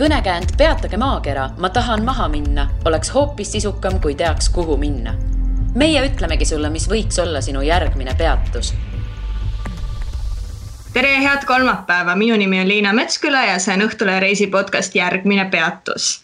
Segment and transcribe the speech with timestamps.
[0.00, 5.14] kõnekäänd Peatage maakera, ma tahan maha minna, oleks hoopis sisukam, kui teaks, kuhu minna.
[5.74, 8.72] meie ütlemegi sulle, mis võiks olla sinu järgmine peatus.
[10.92, 15.50] tere, head kolmapäeva, minu nimi on Liina Metsküla ja see on Õhtulehe reisi podcast Järgmine
[15.50, 16.22] peatus.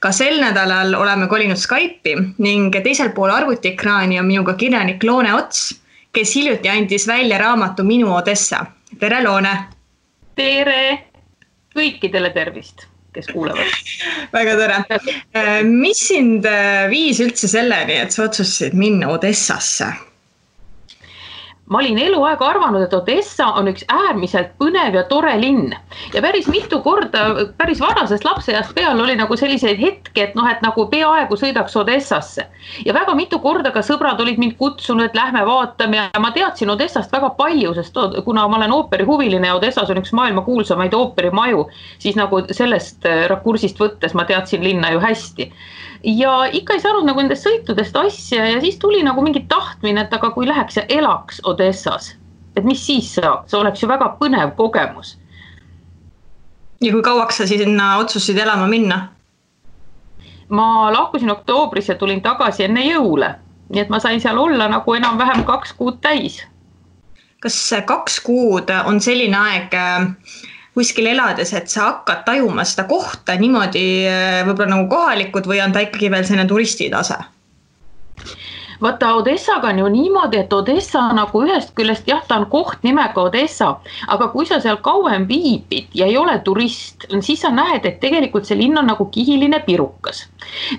[0.00, 5.80] ka sel nädalal oleme kolinud Skype'i ning teisel pool arvutiekraani on minuga kirjanik Loone Ots,
[6.12, 8.66] kes hiljuti andis välja raamatu Minu Odessa.
[8.98, 9.58] tere, Loone.
[10.34, 11.04] tere,
[11.76, 13.78] kõikidele tervist kes kuulavad.
[14.32, 14.82] väga tore.
[15.38, 19.92] Äh, mis sind äh, viis üldse selleni, et sa otsustasid minna Odessasse?
[21.68, 25.74] Ma olin eluaeg arvanud, et Odessa on üks äärmiselt põnev ja tore linn.
[26.14, 30.62] Ja päris mitu korda päris varasest lapseeast peale oli nagu selliseid hetki, et noh, et
[30.64, 32.46] nagu peaaegu sõidaks Odessasse.
[32.84, 35.96] ja väga mitu korda ka sõbrad olid mind kutsunud, et lähme vaatame.
[36.14, 40.12] Ja ma teadsin Odessast väga palju, sest kuna ma olen ooperihuviline ja Odessas on üks
[40.12, 45.52] maailma kuulsamaid ooperimaju, siis nagu sellest rakursist võttes ma teadsin linna ju hästi
[46.04, 50.14] ja ikka ei saanud nagu nendest sõitudest asja ja siis tuli nagu mingi tahtmine, et
[50.14, 52.14] aga kui läheks ja elaks Odessas,
[52.56, 55.16] et mis siis saaks, oleks ju väga põnev kogemus.
[56.80, 59.08] ja kui kauaks sa sinna otsustasid elama minna?
[60.48, 63.34] ma lahkusin oktoobris ja tulin tagasi enne jõule,
[63.68, 66.44] nii et ma sain seal olla nagu enam-vähem kaks kuud täis.
[67.40, 69.74] kas kaks kuud on selline aeg
[70.74, 75.74] kuskil elades, et sa hakkad tajuma seda kohta niimoodi eh, võib-olla nagu kohalikud või on
[75.74, 77.18] ta ikkagi veel selline turistitase?
[78.82, 83.22] Vaata Odessaga on ju niimoodi, et Odessa nagu ühest küljest jah, ta on koht nimega
[83.22, 83.74] Odessa,
[84.08, 88.46] aga kui sa seal kauem viibid ja ei ole turist, siis sa näed, et tegelikult
[88.48, 90.26] see linn on nagu kihiline pirukas.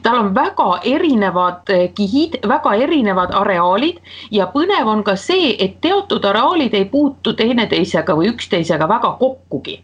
[0.04, 4.00] tal on väga erinevad eh, kihid, väga erinevad areaalid
[4.32, 9.80] ja põnev on ka see, et teatud areaalid ei puutu teineteisega või üksteisega väga kokkugi.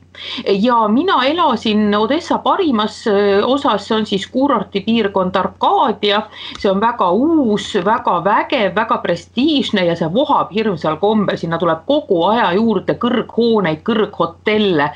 [0.62, 3.04] Ja mina elasin Odessa parimas
[3.46, 6.22] osas, see on siis kuurortipiirkond Arkaadia,
[6.60, 11.86] see on väga uus, väga vägev, väga prestiižne ja see vohab hirmsal kombel, sinna tuleb
[11.88, 14.90] kogu aja juurde kõrghooneid, kõrghotelle,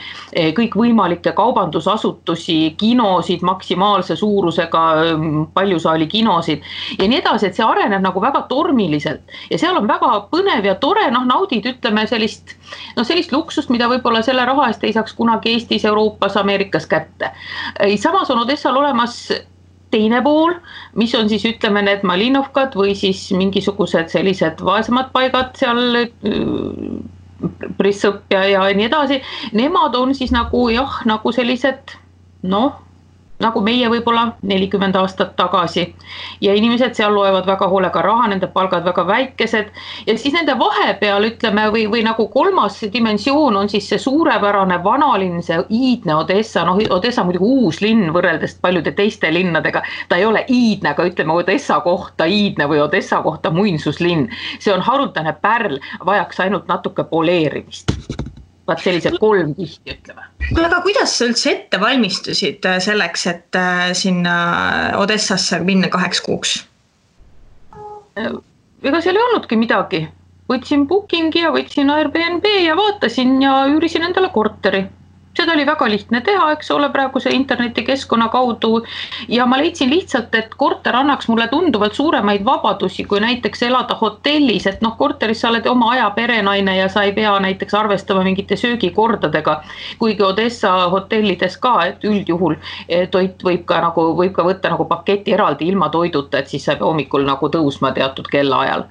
[0.57, 4.83] kõikvõimalikke kaubandusasutusi, kinosid maksimaalse suurusega,
[5.53, 6.63] paljusaali kinosid.
[6.99, 9.21] Ja nii edasi, et see areneb nagu väga tormiliselt.
[9.51, 12.55] Ja seal on väga põnev ja tore, noh, naudid, ütleme sellist,
[12.97, 17.31] noh, sellist luksust, mida võib-olla selle raha eest ei saaks kunagi Eestis, Euroopas, Ameerikas kätte.
[17.99, 19.31] samas on Odessal olemas
[19.91, 20.53] teine pool,
[20.95, 26.03] mis on siis ütleme need Malinovkad või siis mingisugused sellised vaesemad paigad seal.
[27.79, 29.21] Prissõpp ja, ja nii edasi,
[29.55, 31.93] nemad on siis nagu jah, nagu sellised
[32.43, 32.88] noh
[33.43, 35.95] nagu meie võib-olla nelikümmend aastat tagasi.
[36.41, 39.71] ja inimesed seal loevad väga hoolega raha, nende palgad väga väikesed
[40.07, 45.43] ja siis nende vahepeal ütleme või, või nagu kolmas dimensioon on siis see suurepärane vanalinn,
[45.43, 49.83] see iidne Odessa, noh, Odessa muidugi uus linn võrreldes paljude teiste linnadega.
[50.09, 54.27] ta ei ole iidne, aga ütleme Odessa kohta iidne või Odessa kohta muinsuslinn,
[54.59, 57.95] see on haruldane pärl, vajaks ainult natuke poleerimist
[58.69, 60.27] vaat sellised kolm kihti, ütleme.
[60.49, 64.35] kuule, aga kuidas sa üldse ette valmistusid äh, selleks, et äh, sinna
[64.99, 66.55] Odessasse minna kaheks kuuks?
[68.17, 68.31] Äh,
[68.83, 70.05] ega seal ei olnudki midagi,
[70.51, 74.85] võtsin booking'i ja võtsin Airbnb ja vaatasin ja üürisin endale korteri
[75.37, 78.83] seda oli väga lihtne teha, eks ole, praeguse internetikeskkonna kaudu
[79.27, 84.67] ja ma leidsin lihtsalt, et korter annaks mulle tunduvalt suuremaid vabadusi, kui näiteks elada hotellis,
[84.67, 88.55] et noh, korteris sa oled oma aja perenaine ja sa ei pea näiteks arvestama mingite
[88.55, 89.61] söögikordadega.
[89.99, 92.55] kuigi Odessa hotellides ka, et üldjuhul
[92.89, 96.65] eh, toit võib ka nagu, võib ka võtta nagu paketi eraldi ilma toiduta, et siis
[96.65, 98.87] sa ei pea hommikul nagu tõusma teatud kellaajal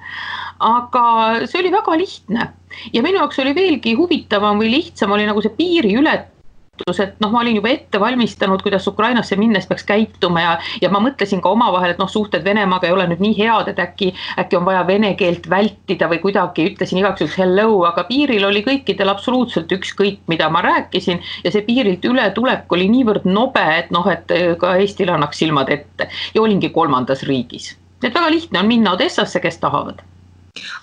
[0.59, 2.49] aga see oli väga lihtne
[2.93, 7.41] ja minu jaoks oli veelgi huvitavam või lihtsam oli nagu see piiriületus et noh, ma
[7.41, 11.91] olin juba ette valmistanud, kuidas Ukrainasse minnes peaks käituma ja, ja ma mõtlesin ka omavahel,
[11.93, 15.11] et noh, suhted Venemaaga ei ole nüüd nii head, et äkki, äkki on vaja vene
[15.19, 20.49] keelt vältida või kuidagi ütlesin igaks juhuks hello, aga piiril oli kõikidel absoluutselt ükskõik, mida
[20.53, 25.41] ma rääkisin ja see piirilt ületulek oli niivõrd nobe, et noh, et ka Eestil annaks
[25.43, 27.75] silmad ette ja olingi kolmandas riigis.
[28.03, 29.99] et väga lihtne on minna Odessasse, kes tahavad.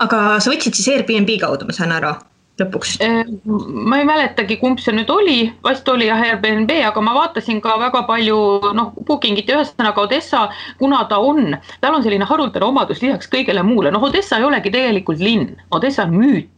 [0.04, 2.16] Aga sa võtsid siis Airbnb kaudu, ma saan aru?
[2.56, 2.94] lõpuks?
[3.04, 7.60] Äh, ma ei mäletagi, kumb see nüüd oli, vast oli jah Airbnb, aga ma vaatasin
[7.64, 8.38] ka väga palju
[8.76, 10.46] noh, booking'it ja ühesõnaga Odessa,
[10.80, 14.72] kuna ta on, tal on selline haruldane omadus lisaks kõigele muule, noh, Odessa ei olegi
[14.72, 16.52] tegelikult linn, Odessa on müüt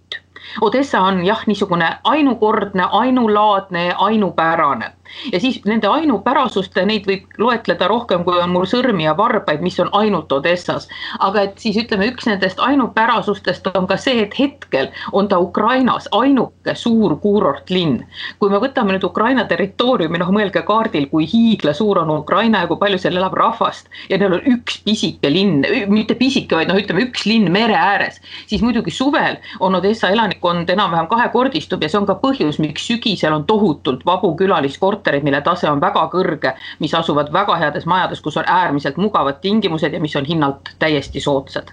[0.61, 4.93] Odessa on jah, niisugune ainukordne, ainulaadne, ainupärane
[5.33, 9.79] ja siis nende ainupärasuste, neid võib loetleda rohkem, kui on mul sõrmi ja varbaid, mis
[9.81, 10.89] on ainult Odessas.
[11.19, 16.09] aga et siis ütleme, üks nendest ainupärasustest on ka see, et hetkel on ta Ukrainas
[16.13, 18.05] ainuke suur kuurortlinn.
[18.39, 22.81] kui me võtame nüüd Ukraina territooriumi, noh mõelge kaardil, kui hiiglasuur on Ukraina ja kui
[22.81, 27.07] palju seal elab rahvast ja neil on üks pisike linn, mitte pisike, vaid noh, ütleme
[27.09, 32.09] üks linn mere ääres, siis muidugi suvel on Odessa elanikkond enam-vähem kahekordistub ja see on
[32.09, 37.33] ka põhjus, miks sügisel on tohutult vabu külaliskortereid, mille tase on väga kõrge, mis asuvad
[37.33, 41.73] väga heades majades, kus on äärmiselt mugavad tingimused ja mis on hinnalt täiesti soodsad.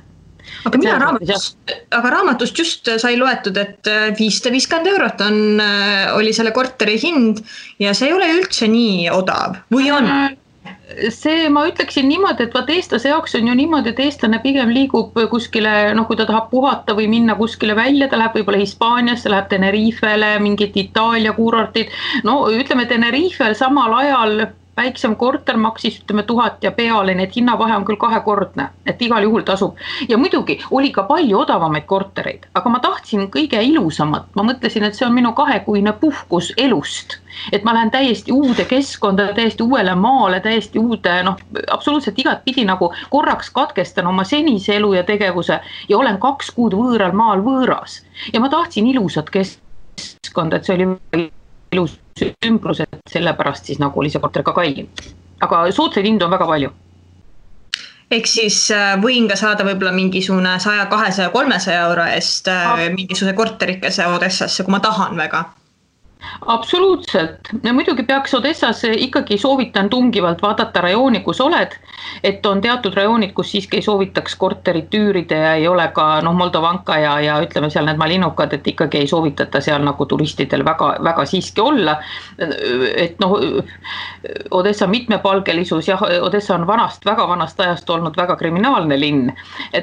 [0.66, 1.58] Aga mina raamatust,
[1.94, 7.00] aga raamatust just sai loetud, et äh, viissada viiskümmend eurot on, äh, oli selle korteri
[7.02, 7.42] hind
[7.82, 9.60] ja see ei ole üldse nii odav.
[9.74, 10.10] Või on?
[10.10, 10.36] Äh,
[11.10, 15.16] see, ma ütleksin niimoodi, et vaat eestlase jaoks on ju niimoodi, et eestlane pigem liigub
[15.32, 19.50] kuskile, noh, kui ta tahab puhata või minna kuskile välja, ta läheb võib-olla Hispaaniasse, läheb
[19.52, 21.94] Tenerifele, mingid Itaalia kuurortid.
[22.28, 24.48] no ütleme, Tenerifel samal ajal
[24.78, 29.24] väiksem korter maksis ütleme tuhat ja peale, nii et hinnavahe on küll kahekordne, et igal
[29.24, 29.78] juhul tasub.
[30.10, 34.96] ja muidugi oli ka palju odavamaid kortereid, aga ma tahtsin kõige ilusamat, ma mõtlesin, et
[34.96, 37.18] see on minu kahekuine puhkus elust.
[37.52, 41.40] et ma lähen täiesti uude keskkonda, täiesti uuele maale, täiesti uude noh,
[41.72, 47.12] absoluutselt igatpidi nagu korraks katkestan oma senise elu ja tegevuse ja olen kaks kuud võõral
[47.14, 48.02] maal võõras
[48.34, 51.30] ja ma tahtsin ilusat keskkonda, et see oli
[51.72, 52.00] ilus
[52.46, 54.88] ümbrus, et sellepärast siis nagu oli see korter ka kallim.
[55.42, 56.72] aga soodsaid hindu on väga palju.
[58.12, 62.90] ehk siis äh, võin ka saada võib-olla mingisugune saja, kahesaja, kolmesaja euro eest äh, ah.
[62.96, 65.46] mingisuguse korterikese Odessasse, kui ma tahan väga
[66.46, 67.40] absoluutselt,
[67.74, 71.72] muidugi peaks Odessas ikkagi soovitan tungivalt vaadata rajooni, kus oled.
[72.24, 76.34] et on teatud rajoonid, kus siiski ei soovitaks korterit üürida ja ei ole ka noh,
[76.34, 81.26] Moldovanka ja, ja ütleme seal need malinukad, et ikkagi ei soovitata seal nagu turistidel väga-väga
[81.26, 81.98] siiski olla.
[82.96, 83.38] et noh,
[84.52, 89.34] Odessa mitmepalgelisus jah, Odessa on vanast, väga vanast ajast olnud väga kriminaalne linn.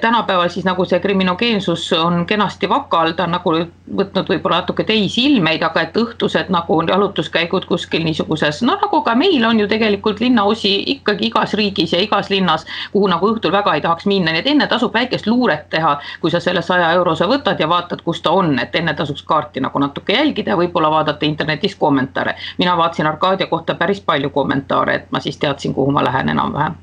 [0.00, 3.55] tänapäeval siis nagu see kriminogeensus on kenasti vakal, ta on nagu
[3.96, 5.96] võtnud võib-olla natuke teisi ilmeid, aga et
[6.32, 11.55] õhtused nagu jalutuskäigud kuskil niisuguses, no nagu ka meil on ju tegelikult linnaosi ikkagi igas
[11.55, 14.94] riigis ja igas linnas, kuhu nagu õhtul väga ei tahaks minna, nii et enne tasub
[14.94, 18.75] väikest luuret teha, kui sa selle saja eurose võtad ja vaatad, kus ta on, et
[18.75, 22.35] enne tasuks kaarti nagu natuke jälgida ja võib-olla vaadata internetis kommentaare.
[22.58, 26.75] mina vaatasin Arkadia kohta päris palju kommentaare, et ma siis teadsin, kuhu ma lähen enam-vähem.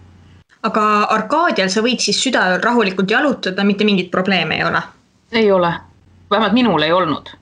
[0.63, 4.81] Aga Arkaadial sa võid siis südaööl rahulikult jalutada, mitte mingit probleemi ei ole?
[5.31, 5.73] ei ole,
[6.31, 7.38] vähemalt minul ei olnud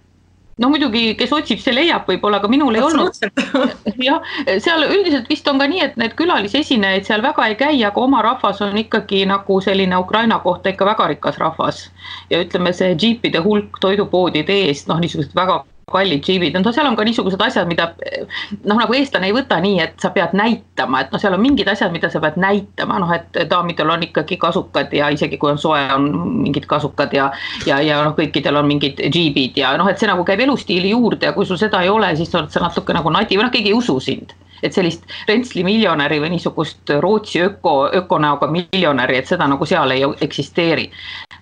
[0.57, 3.17] no muidugi, kes otsib, see leiab võib-olla, aga minul ei olnud.
[4.07, 4.33] jah,
[4.63, 8.23] seal üldiselt vist on ka nii, et need külalisesinejaid seal väga ei käi, aga oma
[8.25, 11.87] rahvas on ikkagi nagu selline Ukraina kohta ikka väga rikas rahvas.
[12.29, 16.97] ja ütleme, see džiipide hulk toidupoodide eest, noh, niisugused väga kallid džiibid, no seal on
[16.99, 17.85] ka niisugused asjad, mida
[18.67, 21.69] noh, nagu eestlane ei võta nii, et sa pead näitama, et noh, seal on mingid
[21.71, 25.61] asjad, mida sa pead näitama, noh, et daamidel on ikkagi kasukad ja isegi kui on
[25.63, 26.09] soe, on
[26.41, 27.29] mingid kasukad ja
[27.63, 31.29] ja, ja noh, kõikidel on mingid džiibid ja noh, et see nagu käib elustiili juurde
[31.29, 33.71] ja kui sul seda ei ole, siis oled sa natuke nagu nadi või noh, keegi
[33.71, 39.47] ei usu sind et sellist Rentsli miljonäri või niisugust Rootsi öko, ökonäoga miljonäri, et seda
[39.47, 40.91] nagu seal ei eksisteeri.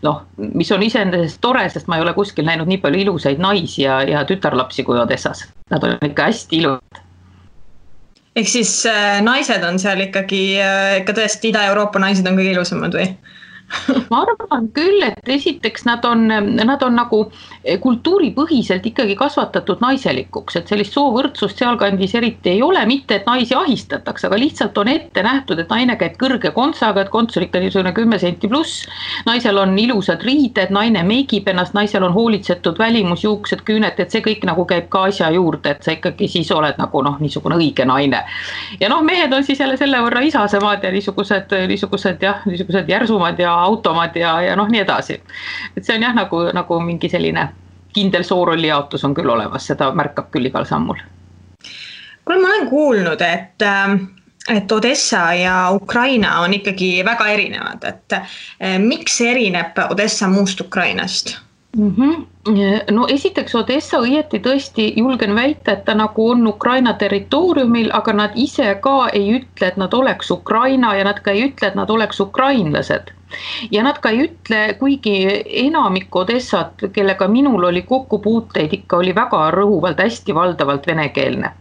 [0.05, 3.81] noh, mis on iseenesest tore, sest ma ei ole kuskil näinud nii palju ilusaid naisi
[3.81, 5.47] ja, ja tütarlapsi kui Odessas.
[5.71, 7.01] Nad on ikka hästi ilusad
[8.35, 12.97] ehk siis äh, naised on seal ikkagi äh,, ikka tõesti Ida-Euroopa naised on kõige ilusamad
[12.97, 13.13] või?
[14.11, 17.21] ma arvan küll, et esiteks nad on, nad on nagu
[17.81, 24.27] kultuuripõhiselt ikkagi kasvatatud naiselikuks, et sellist soovõrdsust sealkandis eriti ei ole, mitte et naisi ahistatakse,
[24.29, 27.93] aga lihtsalt on ette nähtud, et naine käib kõrge kontsaga, et konts on ikka niisugune
[27.97, 28.85] kümme senti pluss.
[29.25, 34.23] naisel on ilusad riided, naine meigib ennast, naisel on hoolitsetud välimus, juuksed, küüned, et see
[34.25, 37.85] kõik nagu käib ka asja juurde, et sa ikkagi siis oled nagu noh, niisugune õige
[37.85, 38.21] naine.
[38.79, 43.39] ja noh, mehed on siis jälle selle võrra isasemad ja niisugused, niisugused jah, niisugused järsumad
[43.41, 45.21] ja automad ja, ja noh, nii edasi.
[45.77, 47.47] et see on jah, nagu, nagu mingi selline
[47.95, 50.99] kindel soorolli jaotus on küll olemas, seda märkab küll igal sammul.
[52.25, 53.97] kuule, ma olen kuulnud, et äh,
[54.49, 61.37] et Odessa ja Ukraina on ikkagi väga erinevad, et eh, miks erineb Odessa muust Ukrainast
[61.77, 61.93] mm?
[61.97, 62.25] -hmm
[62.91, 68.31] no esiteks Odessa õieti tõesti julgen väita, et ta nagu on Ukraina territooriumil, aga nad
[68.35, 71.89] ise ka ei ütle, et nad oleks Ukraina ja nad ka ei ütle, et nad
[71.89, 73.11] oleks ukrainlased
[73.71, 75.15] ja nad ka ei ütle, kuigi
[75.65, 81.51] enamik Odessat, kellega minul oli kokkupuuteid, ikka oli väga rõhuvalt, hästi valdavalt venekeelne.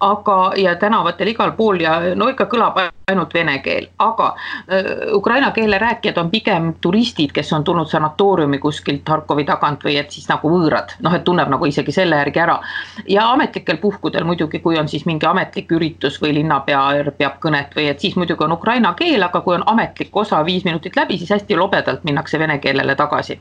[0.00, 2.78] aga, ja tänavatel igal pool ja no ikka kõlab
[3.10, 4.28] ainult vene keel, aga
[4.72, 9.96] äh, ukraina keele rääkijad on pigem turistid, kes on tulnud sanatooriumi kuskilt Harkovi tagant või
[10.00, 12.60] et siis nagu võõrad, noh, et tunneb nagu isegi selle järgi ära.
[13.08, 16.82] ja ametlikel puhkudel muidugi, kui on siis mingi ametlik üritus või linnapea
[17.18, 20.64] peab kõnet või et siis muidugi on ukraina keel, aga kui on ametlik osa viis
[20.64, 23.38] minutit läbi, siis hästi lobedalt minnakse vene keelele tagasi.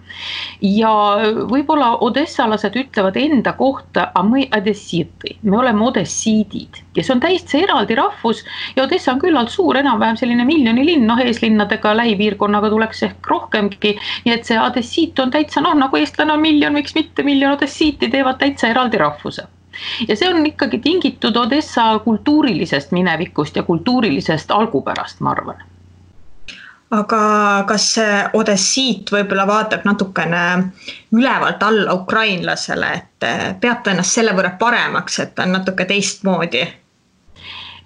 [0.62, 0.94] ja
[1.50, 8.44] võib-olla odessalased ütlevad enda kohta, me oleme odessiidid, kes on täiesti eraldi rahvus
[8.76, 13.96] ja Odessa on küllalt suur, enam-vähem selline miljoni linn, noh, eeslinnadega lähipiirkonnaga tuleks ehk rohkemgi.
[14.26, 18.10] nii et see adessiit on täitsa noh, nagu eestlane on miljon, miks mitte miljon odessiiti
[18.10, 19.48] teevad täitsa eraldi rahvuse.
[20.08, 25.71] Ja see on ikkagi tingitud Odessa kultuurilisest minevikust ja kultuurilisest algupärast, ma arvan
[26.92, 27.22] aga
[27.70, 27.88] kas
[28.36, 30.44] odessiit võib-olla vaatab natukene
[31.16, 36.68] ülevalt alla ukrainlasele, et peab ta ennast selle võrra paremaks, et ta on natuke teistmoodi?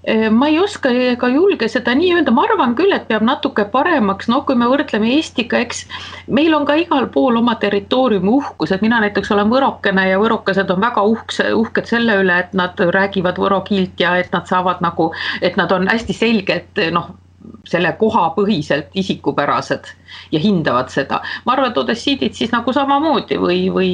[0.08, 3.64] Äh, ma ei oska ega julge seda nii öelda, ma arvan küll, et peab natuke
[3.74, 5.82] paremaks, noh, kui me võrdleme Eestiga, eks
[6.30, 10.86] meil on ka igal pool oma territooriumi uhkused, mina näiteks olen võrokene ja võrokesed on
[10.86, 15.10] väga uhkse, uhked selle üle, et nad räägivad võro keelt ja et nad saavad nagu,
[15.42, 17.10] et nad on hästi selged, noh
[17.68, 19.92] selle koha põhiselt isikupärased
[20.32, 21.22] ja hindavad seda.
[21.46, 23.90] ma arvan, et odessiidid siis nagu samamoodi või, või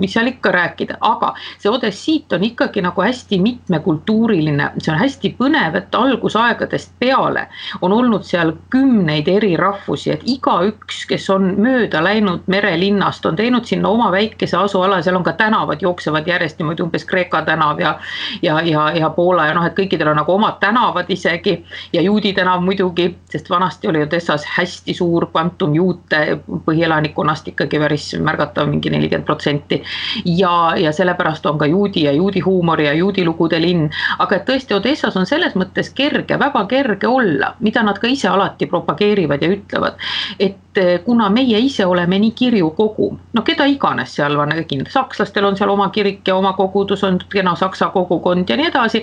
[0.00, 5.32] mis seal ikka rääkida, aga see odessiit on ikkagi nagu hästi mitmekultuuriline, see on hästi
[5.38, 7.46] põnev, et algusaegadest peale
[7.80, 13.66] on olnud seal kümneid eri rahvusi, et igaüks, kes on mööda läinud merelinnast, on teinud
[13.66, 17.96] sinna oma väikese asuala, seal on ka tänavad jooksevad järjest niimoodi umbes Kreeka tänav ja
[18.42, 21.56] ja, ja, ja Poola ja noh, et kõikidel on nagu omad tänavad isegi
[21.92, 28.06] ja juudi tänav muidugi, sest vanasti oli Odessas hästi suur kvantum juute põhielanikkonnast ikkagi päris
[28.22, 29.82] märgatav, mingi nelikümmend protsenti.
[30.24, 34.76] ja, ja sellepärast on ka juudi ja juudi huumori ja juudi lugude linn, aga tõesti
[34.76, 39.50] Odessas on selles mõttes kerge, väga kerge olla, mida nad ka ise alati propageerivad ja
[39.56, 39.98] ütlevad.
[40.38, 40.56] et
[41.04, 44.52] kuna meie ise oleme nii kirju kogum, no keda iganes seal on,
[44.92, 49.02] sakslastel on seal oma kirik ja oma kogudus on kena saksa kogukond ja nii edasi.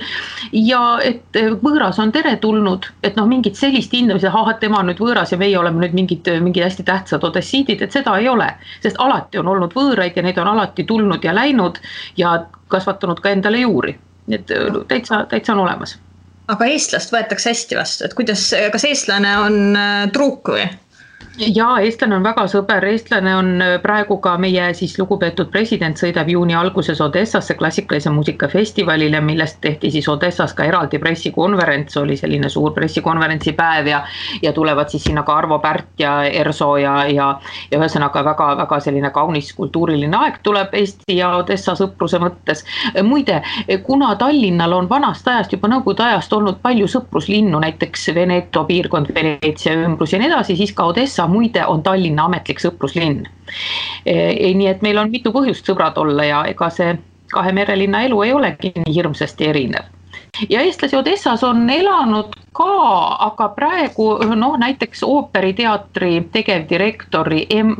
[0.53, 5.01] ja et võõras on teretulnud, et noh, mingit sellist hindamist, et ahah, tema on nüüd
[5.01, 8.49] võõras ja meie oleme nüüd mingid, mingid hästi tähtsad odessiidid, et seda ei ole.
[8.81, 11.79] sest alati on olnud võõraid ja neid on alati tulnud ja läinud
[12.17, 13.97] ja kasvatanud ka endale juuri.
[14.31, 14.51] et
[14.87, 15.97] täitsa, täitsa on olemas
[16.51, 19.77] aga eestlast võetakse hästi vastu, et kuidas, kas eestlane on
[20.15, 20.65] truuk või?
[21.37, 26.29] Ja eestlane on väga sõber, eestlane on äh, praegu ka meie siis lugupeetud president sõidab
[26.29, 32.49] juuni alguses Odessasse klassikalise muusika festivalile, millest tehti siis Odessas ka eraldi pressikonverents, oli selline
[32.53, 34.03] suur pressikonverentsi päev ja.
[34.41, 37.29] ja tulevad siis sinna ka Arvo Pärt ja Erso ja, ja,
[37.71, 42.63] ja ühesõnaga väga-väga selline kaunis kultuuriline aeg tuleb Eesti ja Odessa sõpruse mõttes.
[43.03, 43.41] muide,
[43.83, 49.73] kuna Tallinnal on vanast ajast juba nõukogude ajast olnud palju sõpruslinnu, näiteks Veneto piirkond, Veneetsia
[49.81, 53.23] ümbrus ja nii edasi, siis ka Odessa Saksa muide on Tallinna ametlik sõpruslinn.
[54.05, 56.97] E, nii et meil on mitu põhjust sõbrad olla ja ega see
[57.31, 59.87] kahe merelinna elu ei olegi nii hirmsasti erinev
[60.49, 62.65] ja eestlasi Odessas on elanud ka,
[63.25, 67.75] aga praegu noh, näiteks ooperiteatri tegevdirektori em,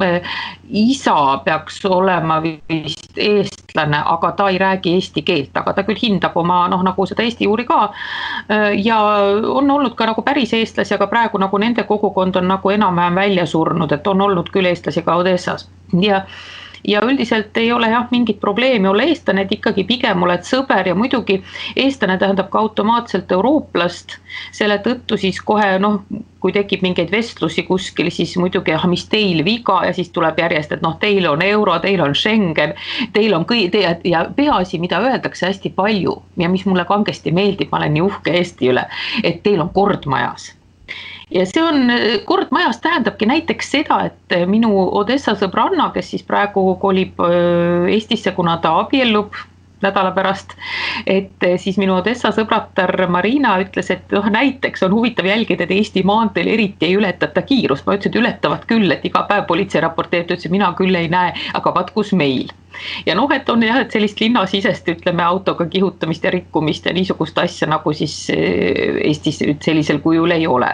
[0.69, 6.37] isa peaks olema vist eestlane, aga ta ei räägi eesti keelt, aga ta küll hindab
[6.37, 7.81] oma noh, nagu seda eesti juuri ka.
[8.83, 8.99] ja
[9.53, 13.45] on olnud ka nagu päris eestlasi, aga praegu nagu nende kogukond on nagu enam-vähem välja
[13.45, 15.69] surnud, et on olnud küll eestlasi ka Odessas
[16.01, 16.25] ja
[16.87, 18.87] ja üldiselt ei ole jah mingit probleemi.
[18.87, 21.39] Olla eestlane, et ikkagi pigem oled sõber ja muidugi
[21.75, 24.17] eestlane tähendab ka automaatselt eurooplast.
[24.51, 26.01] selle tõttu siis kohe noh,
[26.39, 29.83] kui tekib mingeid vestlusi kuskil, siis muidugi, ah, mis teil viga?
[29.85, 32.73] Ja siis tuleb järjest, et noh, teil on euro, teil on Schengen,
[33.13, 37.71] teil on kõi- te, ja peaasi, mida öeldakse hästi palju ja mis mulle kangesti meeldib,
[37.71, 38.87] ma olen nii uhke Eesti üle,
[39.23, 40.51] et teil on kord majas
[41.33, 41.89] ja see on,
[42.29, 48.35] kord majas tähendabki näiteks seda, et minu Odessa sõbranna, kes siis praegu kolib äh, Eestisse,
[48.37, 49.33] kuna ta abiellub
[49.83, 50.55] nädala pärast.
[51.07, 56.03] et siis minu Odessa sõbratar Marina ütles, et noh, näiteks on huvitav jälgida, et Eesti
[56.07, 60.27] maanteel eriti ei ületata kiirust, ma ütlesin, et ületavad küll, et iga päev politsei raporteerib,
[60.27, 62.51] ta ütles, et mina küll ei näe, aga vaat kus meil
[63.05, 67.37] ja noh, et on jah, et sellist linnasisest, ütleme autoga kihutamist ja rikkumist ja niisugust
[67.37, 70.71] asja nagu siis eh, Eestis sellisel kujul ei ole.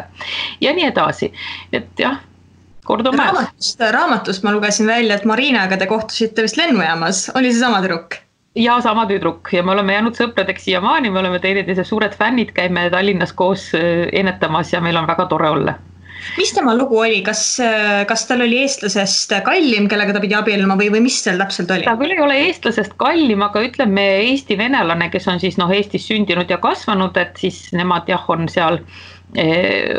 [0.62, 1.34] ja nii edasi,
[1.74, 2.22] et jah
[2.90, 3.34] kord on mäes.
[3.34, 8.18] raamatust, raamatust ma lugesin välja, et Marinaga te kohtusite vist lennujaamas, oli see sama tüdruk?
[8.56, 9.52] Ja sama tüdruk.
[9.54, 14.08] Ja me oleme jäänud sõpradeks siiamaani, me oleme teineteise suured fännid, käime Tallinnas koos eh,
[14.12, 15.78] ennetamas ja meil on väga tore olla.
[16.36, 17.42] Mis tema lugu oli, kas,
[18.08, 21.86] kas tal oli eestlasest kallim, kellega ta pidi abielluma või, või mis seal täpselt oli?
[21.88, 26.10] ta küll ei ole eestlasest kallim, aga ütleme, Eesti venelane, kes on siis noh, Eestis
[26.12, 29.19] sündinud ja kasvanud, et siis nemad jah, on seal Eh,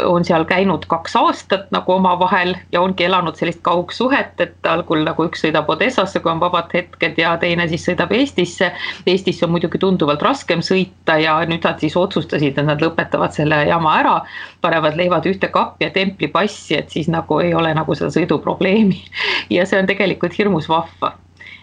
[0.04, 5.26] on seal käinud kaks aastat nagu omavahel ja ongi elanud sellist kaugsuhet, et algul nagu
[5.28, 8.72] üks sõidab Odessasse, kui on vabad hetked ja teine siis sõidab Eestisse.
[9.06, 13.62] Eestisse on muidugi tunduvalt raskem sõita ja nüüd nad siis otsustasid, et nad lõpetavad selle
[13.70, 14.18] jama ära,
[14.60, 18.98] panevad leivad ühte kappi ja templipassi, et siis nagu ei ole nagu seda sõiduprobleemi.
[19.56, 21.14] ja see on tegelikult hirmus vahva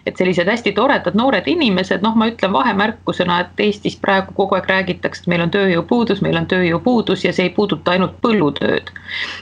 [0.08, 4.68] et sellised hästi toredad noored inimesed, noh, ma ütlen vahemärkusena, et Eestis praegu kogu aeg
[4.70, 8.92] räägitakse, et meil on tööjõupuudus, meil on tööjõupuudus ja see ei puuduta ainult põllutööd.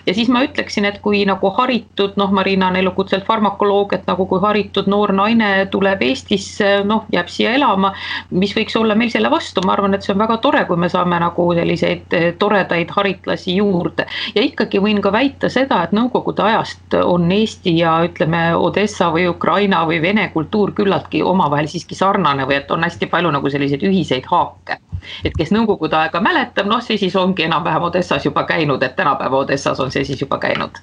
[0.06, 4.26] ja siis ma ütleksin, et kui nagu haritud, noh, Marina on elukutselt farmakoloog, et nagu
[4.26, 7.92] kui haritud noor naine tuleb Eestisse, noh, jääb siia elama,
[8.30, 10.90] mis võiks olla meil selle vastu, ma arvan, et see on väga tore, kui me
[10.92, 14.06] saame nagu selliseid eh, toredaid haritlasi juurde.
[14.35, 19.28] ja ikkagi võin ka väita seda, et nõukogude ajast on Eesti ja ütleme, Odessa või
[19.30, 23.50] Ukraina või Vene kultuur kultuur küllaltki omavahel siiski sarnane või et on hästi palju nagu
[23.52, 24.78] selliseid ühiseid haake.
[25.25, 29.36] et kes nõukogude aega mäletab, noh, see siis ongi enam-vähem Odessas juba käinud, et tänapäeva
[29.44, 30.80] Odessas on see siis juba käinud.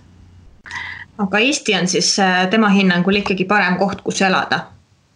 [1.18, 4.60] aga Eesti on siis äh, tema hinnangul ikkagi parem koht, kus elada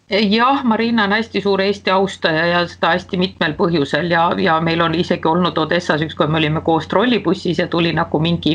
[0.09, 4.79] jah, Marina on hästi suur Eesti austaja ja seda hästi mitmel põhjusel ja, ja meil
[4.81, 8.53] on isegi olnud Odessas ükskord me olime koos trollibussis ja tuli nagu mingi,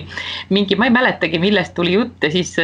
[0.49, 2.55] mingi, ma ei mäletagi, millest tuli jutt ja siis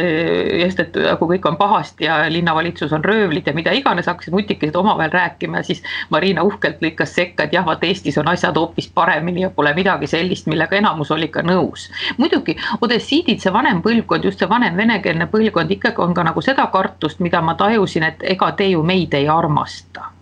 [0.63, 4.81] just, et nagu kõik on pahasti ja linnavalitsus on röövlid ja mida iganes, hakkasid nutikesed
[4.81, 8.89] omavahel rääkima ja siis Marina uhkelt lõikas sekka, et jah, vaat Eestis on asjad hoopis
[8.89, 11.91] paremini ja pole midagi sellist, millega enamus oli ka nõus.
[12.17, 16.65] muidugi odessiidid, see vanem põlvkond, just see vanem venekeelne põlvkond ikkagi on ka nagu seda
[16.73, 20.18] kartust, mida ma tajusin, et ega te ju meid ei armasta.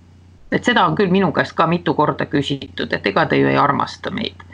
[0.51, 3.57] Et seda on küll minu käest ka mitu korda küsitud, et ega te ju ei
[3.57, 4.47] armasta meid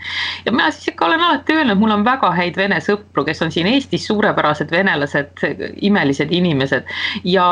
[0.46, 3.52] ja mina siis ikka olen alati öelnud, mul on väga häid vene sõpru, kes on
[3.52, 5.44] siin Eestis suurepärased venelased,
[5.82, 6.90] imelised inimesed.
[7.24, 7.46] ja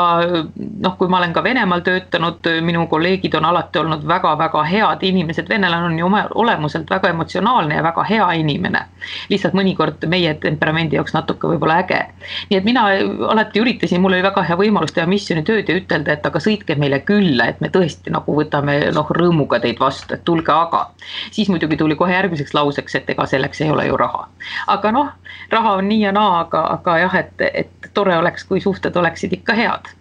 [0.56, 5.48] noh, kui ma olen ka Venemaal töötanud, minu kolleegid on alati olnud väga-väga head inimesed,
[5.48, 8.84] venelane on ju oma olemuselt väga emotsionaalne ja väga hea inimene.
[9.28, 12.02] lihtsalt mõnikord meie temperamendi jaoks natuke võib-olla äge.
[12.50, 12.86] nii et mina
[13.28, 17.00] alati üritasin, mul oli väga hea võimalus teha missioonitööd ja ütelda, et aga sõitke meile
[17.00, 20.90] külla, et me tõesti nagu võtame noh, rõõmuga teid vastu, et tulge aga.
[21.30, 24.28] siis muidugi tuli kohe järgmiseks lauseks, et ega selleks ei ole ju raha.
[24.66, 25.10] aga noh,
[25.50, 29.32] raha on nii ja naa, aga, aga jah, et, et tore oleks, kui suhted oleksid
[29.40, 29.92] ikka head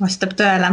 [0.00, 0.70] vastab tõele.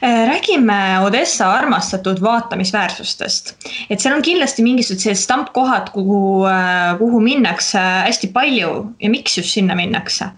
[0.00, 3.56] Äh, räägime Odessa armastatud vaatamisväärsustest.
[3.90, 9.38] et seal on kindlasti mingisugused sellised stampkohad, kuhu, äh, kuhu minnakse hästi palju ja miks
[9.38, 10.32] just sinna minnakse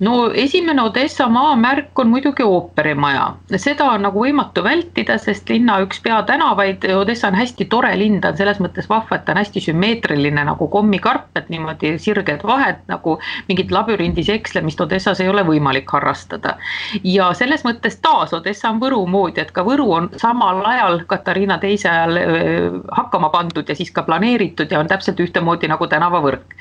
[0.00, 3.26] no esimene Odessa maamärk on muidugi ooperimaja,
[3.60, 8.32] seda on nagu võimatu vältida, sest linna üks peatänavaid, Odessa on hästi tore linn, ta
[8.32, 12.80] on selles mõttes vahva, et ta on hästi sümmeetriline nagu kommikarp, et niimoodi sirged vahed
[12.88, 16.56] nagu mingit labürindis ekslemist Odessas ei ole võimalik harrastada.
[17.04, 21.58] ja selles mõttes taas Odessa on Võru moodi, et ka Võru on samal ajal Katariina
[21.60, 22.18] teise ajal
[22.96, 26.56] hakkama pandud ja siis ka planeeritud ja on täpselt ühtemoodi nagu tänavavõrk.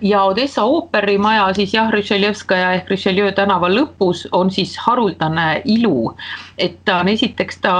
[0.00, 6.12] ja Odessa ooperimaja siis jah, Richelievskaja ehk Richelieu tänava lõpus on siis haruldane ilu.
[6.58, 7.74] Et ta on esiteks, ta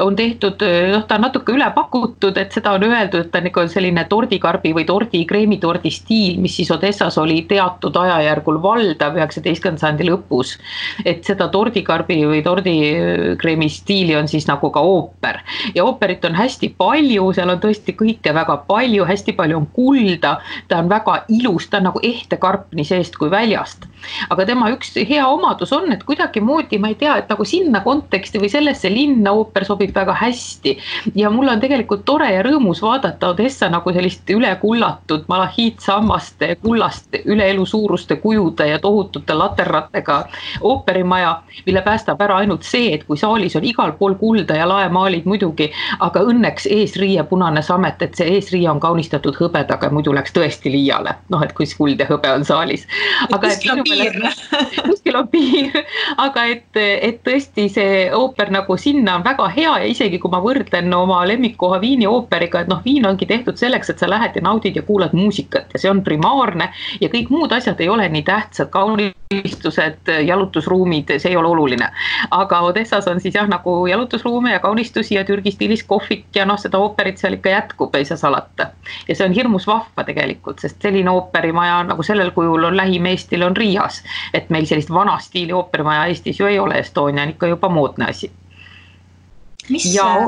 [0.00, 3.48] on tehtud, noh, ta on natuke üle pakutud, et seda on öeldud, et ta on
[3.48, 9.84] nagu selline tordikarbi või tordi, kreemitordi stiil, mis siis Odessas oli teatud ajajärgul valdav üheksateistkümnenda
[9.84, 10.56] sajandi lõpus.
[11.04, 15.40] et seda tordikarbi või tordikreemi stiili on siis nagu ka ooper
[15.74, 20.38] ja ooperit on hästi palju, seal on tõesti kõike väga palju, hästi palju on kulda,
[20.68, 23.88] ta on väga ilus, ta on nagu ehte karp nii seest kui väljast
[24.30, 28.13] aga tema üks hea omadus on, et kuidagimoodi ma ei tea, et nagu sinna konteksti
[28.40, 30.78] või sellesse linna ooper sobib väga hästi.
[31.14, 37.50] ja mul on tegelikult tore ja rõõmus vaadata Odessa nagu sellist ülekullatud malahiitsammaste, kullast üle
[37.50, 40.24] elu suuruste kujude ja tohutute laterratega
[40.60, 45.24] ooperimaja, mille päästab ära ainult see, et kui saalis on igal pool kulda ja laemaalid
[45.24, 50.72] muidugi, aga õnneks eesriie punane samet, et see eesriie on kaunistatud hõbedaga, muidu läks tõesti
[50.72, 52.86] liiale, noh, et kui kuld ja hõbe on saalis.
[53.32, 54.20] aga et minu piir.
[54.88, 55.80] kuskil on piir,
[56.16, 60.40] aga et, et tõesti see ooper nagu sinna on väga hea ja isegi kui ma
[60.42, 64.42] võrdlen oma lemmikkoha Viini ooperiga, et noh, Viin ongi tehtud selleks, et sa lähed ja
[64.42, 68.24] naudid ja kuulad muusikat ja see on primaarne ja kõik muud asjad ei ole nii
[68.26, 71.90] tähtsad, kaunistused, jalutusruumid, see ei ole oluline.
[72.30, 76.58] aga Odessas on siis jah, nagu jalutusruume ja kaunistusi ja Türgi stiilis kohvik ja noh,
[76.58, 78.70] seda ooperit seal ikka jätkub, ei saa salata.
[79.08, 83.46] ja see on hirmus vahva tegelikult, sest selline ooperimaja nagu sellel kujul on lähim Eestil
[83.46, 84.02] on Riia kirjas,
[84.34, 87.93] et meil sellist vana stiili ooperimaja Eestis ju ei ole, Estonia on ikka juba moodne
[88.02, 88.32] asi.
[89.70, 90.26] mis ja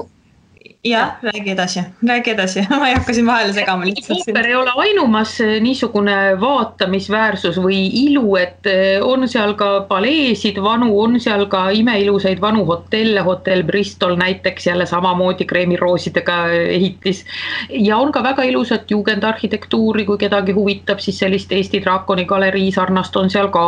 [0.88, 4.18] jah, räägi edasi, räägi edasi ma ei hakka siin vahele segama lihtsalt.
[4.18, 10.60] ooper ei ole ainumas eh, niisugune vaatamisväärsus või ilu, et eh, on seal ka paleesid
[10.62, 17.24] vanu, on seal ka imeilusaid vanu hotelle, hotell Bristol näiteks jälle samamoodi kreemiroosidega ehitis.
[17.70, 23.16] ja on ka väga ilusat juugendarhitektuuri, kui kedagi huvitab, siis sellist Eesti draakoni galerii sarnast
[23.16, 23.66] on seal ka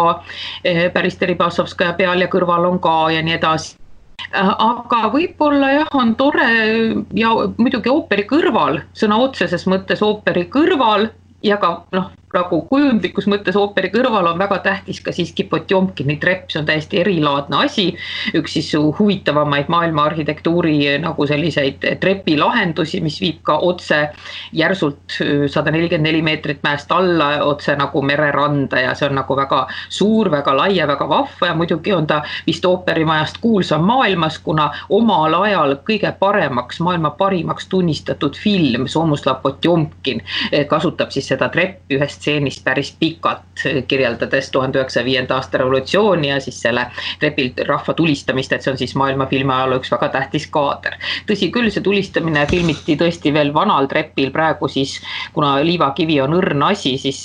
[0.65, 3.77] eh, päris Deribassovskaja peal ja kõrval on ka ja nii edasi
[4.33, 6.49] aga võib-olla jah, on tore
[7.17, 11.09] ja muidugi ooperi kõrval, sõna otseses mõttes ooperi kõrval
[11.43, 16.51] ja ka noh, nagu kujundlikus mõttes ooperi kõrval on väga tähtis ka siiski Potjomkini trepp,
[16.53, 17.89] see on täiesti erilaadne asi.
[18.37, 24.01] üks siis huvitavamaid maailma arhitektuuri nagu selliseid trepilahendusi, mis viib ka otse
[24.53, 29.65] järsult sada nelikümmend neli meetrit mäest alla, otse nagu mereranda ja see on nagu väga
[29.89, 34.71] suur, väga lai ja väga vahva ja muidugi on ta vist ooperimajast kuulsam maailmas, kuna
[34.89, 40.23] omal ajal kõige paremaks, maailma parimaks tunnistatud film Soomuslav Potjomkin
[40.69, 46.41] kasutab siis seda treppi ühest stseenist päris pikalt, kirjeldades tuhande üheksasaja viienda aasta revolutsiooni ja
[46.43, 46.89] siis selle
[47.21, 50.99] trepilt rahva tulistamist, et see on siis maailma filmiajaloo üks väga tähtis kaader.
[51.31, 54.99] tõsi küll, see tulistamine filmiti tõesti veel vanal trepil, praegu siis
[55.33, 57.25] kuna liivakivi on õrn asi, siis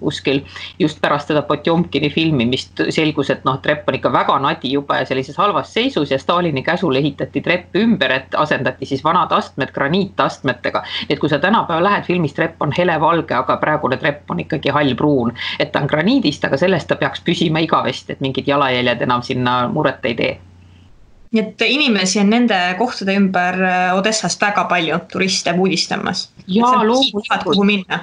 [0.00, 0.42] kuskil
[0.78, 5.08] just pärast seda Potjomkini filmimist selgus, et noh, trepp on ikka väga nadi juba ja
[5.08, 10.82] sellises halvas seisus ja Stalini käsul ehitati trepp ümber, et asendati siis vanad astmed graniitastmetega.
[11.08, 15.34] et kui sa tänapäeval lähed, filmis trepp on helevalge, aga praegune trepp on ikkagi hallpruun,
[15.58, 19.62] et ta on graniidist, aga sellest ta peaks püsima igavesti, et mingid jalajäljed enam sinna
[19.72, 20.38] muret ei tee
[21.30, 26.24] nii et inimesi on nende kohtade ümber äh, Odessast väga palju, turiste uudistamas.
[26.46, 27.60] jaa, loomulikult.
[27.66, 28.00] minna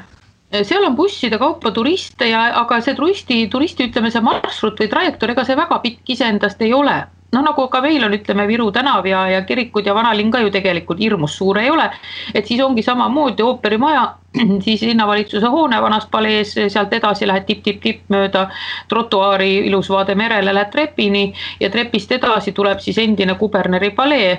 [0.63, 5.35] seal on busside kaupa turiste ja, aga see turisti, turisti ütleme, see marsruut või trajektoor,
[5.35, 6.95] ega see väga pikk iseendast ei ole
[7.35, 10.51] noh, nagu ka meil on, ütleme Viru tänav ja, ja kirikud ja vanalinn ka ju
[10.53, 11.89] tegelikult hirmus suur ei ole.
[12.33, 14.05] et siis ongi samamoodi ooperimaja
[14.65, 18.47] siis linnavalitsuse hoone vanas palees, sealt edasi lähed tipp-tipp-tipp mööda
[18.89, 24.33] trotuaari, ilus vaade merele, lähed trepini ja trepist edasi tuleb siis endine kuberneri palee,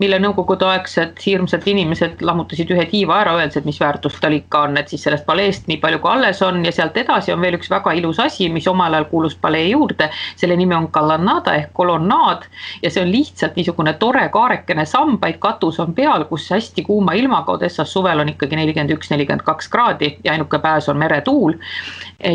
[0.00, 4.78] mille nõukogudeaegsed hirmsad inimesed lammutasid ühe tiiva ära, öeldes, et mis väärtus tal ikka on,
[4.80, 7.70] et siis sellest paleest nii palju kui alles on ja sealt edasi on veel üks
[7.70, 10.10] väga ilus asi, mis omal ajal kuulus palee juurde.
[10.36, 12.46] selle nimi on kolonnada ehk kolonnaad
[12.82, 17.52] ja see on lihtsalt niisugune tore kaarekene sambaid, katus on peal, kus hästi kuuma ilmaga
[17.52, 21.52] Odessas suvel on ikkagi nelikümmend üks, nelikümmend kolmkümmend kaks kraadi ja ainuke pääs on meretuul.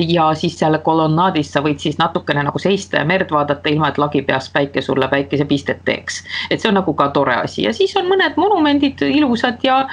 [0.08, 3.98] ja siis seal kolonnaadis sa võid siis natukene nagu seista ja merd vaadata, ilma et
[3.98, 6.24] lagi peas päike sulle päikesepistet teeks.
[6.52, 9.88] et see on nagu ka tore asi ja siis on mõned monumendid ilusad ja,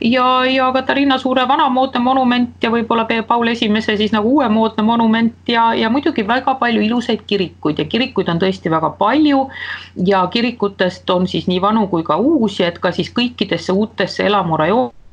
[0.00, 5.74] ja, ja Katariina Suure vanamoodne monument ja võib-olla Paul Esimese siis nagu uuemoodne monument ja,
[5.74, 9.48] ja muidugi väga palju ilusaid kirikuid ja kirikuid on tõesti väga palju.
[10.06, 15.04] ja kirikutest on siis nii vanu kui ka uusi, et ka siis kõikidesse uutesse elamurajoonidesse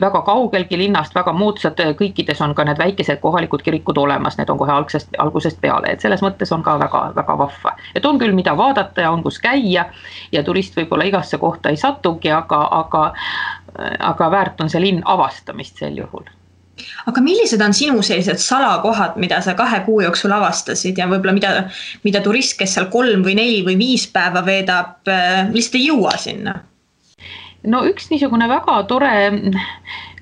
[0.00, 4.58] väga kaugelgi linnast, väga moodsad, kõikides on ka need väikesed kohalikud kirikud olemas, need on
[4.58, 7.76] kohe algsest, algusest peale, et selles mõttes on ka väga-väga vahva.
[7.94, 9.88] et on küll, mida vaadata ja on, kus käia
[10.32, 13.04] ja turist võib-olla igasse kohta ei satugi, aga, aga,
[13.98, 16.24] aga väärt on see linn avastamist sel juhul
[17.06, 21.52] aga millised on sinu sellised salakohad, mida sa kahe kuu jooksul avastasid ja võib-olla mida,
[22.02, 25.02] mida turist, kes seal kolm või neli või viis päeva veedab,
[25.54, 26.56] lihtsalt ei jõua sinna?
[27.64, 29.12] No üks niisugune väga tore,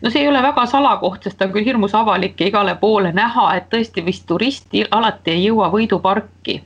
[0.02, 3.12] no see ei ole väga salakoht, sest ta on küll hirmus avalik ja igale poole
[3.16, 6.60] näha, et tõesti vist turist alati ei jõua Võidu parki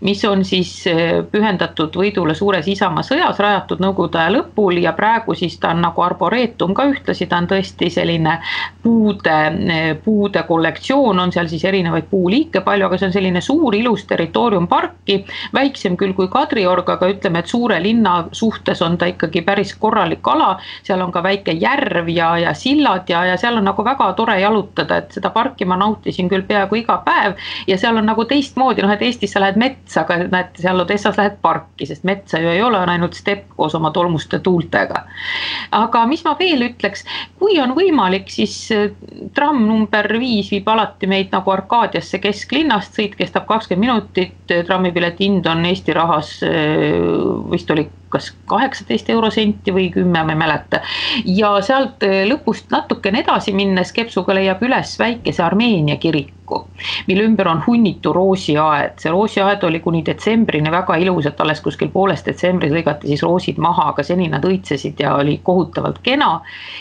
[0.00, 5.34] mis on siis eh, pühendatud võidule Suures Isamaa sõjas, rajatud Nõukogude aja lõpul ja praegu
[5.38, 8.38] siis ta on nagu arboreetum ka ühtlasi, ta on tõesti selline
[8.82, 9.38] puude,
[9.74, 14.06] eh, puude kollektsioon, on seal siis erinevaid puuliike palju, aga see on selline suur ilus
[14.10, 15.22] territoorium parki,
[15.54, 20.26] väiksem küll kui Kadriorg, aga ütleme, et suure linna suhtes on ta ikkagi päris korralik
[20.28, 24.12] ala, seal on ka väike järv ja, ja sillad ja, ja seal on nagu väga
[24.18, 27.38] tore jalutada, et seda parki ma nautisin küll peaaegu iga päev
[27.68, 31.18] ja seal on nagu teistmoodi, noh et Eestis sa lähed metsa, aga näed, seal Odessas
[31.18, 35.04] lähed parki, sest metsa ju ei ole, on ainult stepp koos oma tolmuste tuultega.
[35.78, 37.04] aga mis ma veel ütleks,
[37.38, 38.90] kui on võimalik, siis äh,
[39.34, 45.46] tramm number viis viib alati meid nagu Arkaadiasse kesklinnast, sõit kestab kakskümmend minutit, trammipileti hind
[45.50, 47.00] on Eesti rahas äh,
[47.50, 50.82] vist oli kas kaheksateist eurosenti või kümme, ma ei mäleta.
[51.24, 56.42] ja sealt äh, lõpust natukene edasi minnes Kepsuga leiab üles väikese Armeenia kiriku
[57.06, 58.98] mille ümber on hunnitu roosiaed.
[58.98, 63.58] see roosiaed oli kuni detsembrini väga ilus, et alles kuskil pooles detsembris lõigati siis roosid
[63.58, 66.40] maha, aga seni nad õitsesid ja oli kohutavalt kena.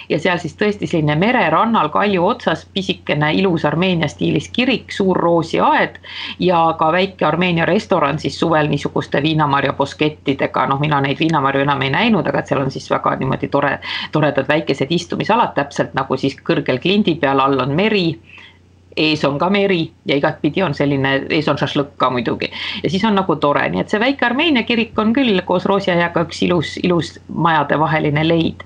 [0.10, 6.00] ja seal siis tõesti selline mererannal kalju otsas pisikene ilus Armeenia stiilis kirik, suur roosiaed
[6.40, 11.82] ja ka väike Armeenia restoran siis suvel niisuguste viinamarja boskettidega, noh, mina neid viinamarju enam
[11.86, 13.78] ei näinud, aga et seal on siis väga niimoodi tore,
[14.12, 18.08] toredad väikesed istumisalad, täpselt nagu siis kõrgel klindi peal, all on meri
[18.98, 22.52] ees on ka meri ja igatpidi on selline, ees on šašlõkk ka muidugi.
[22.84, 26.26] ja siis on nagu tore, nii et see väike Armeenia kirik on küll koos Roosiaiaga
[26.28, 28.64] üks ilus, ilus majadevaheline leid.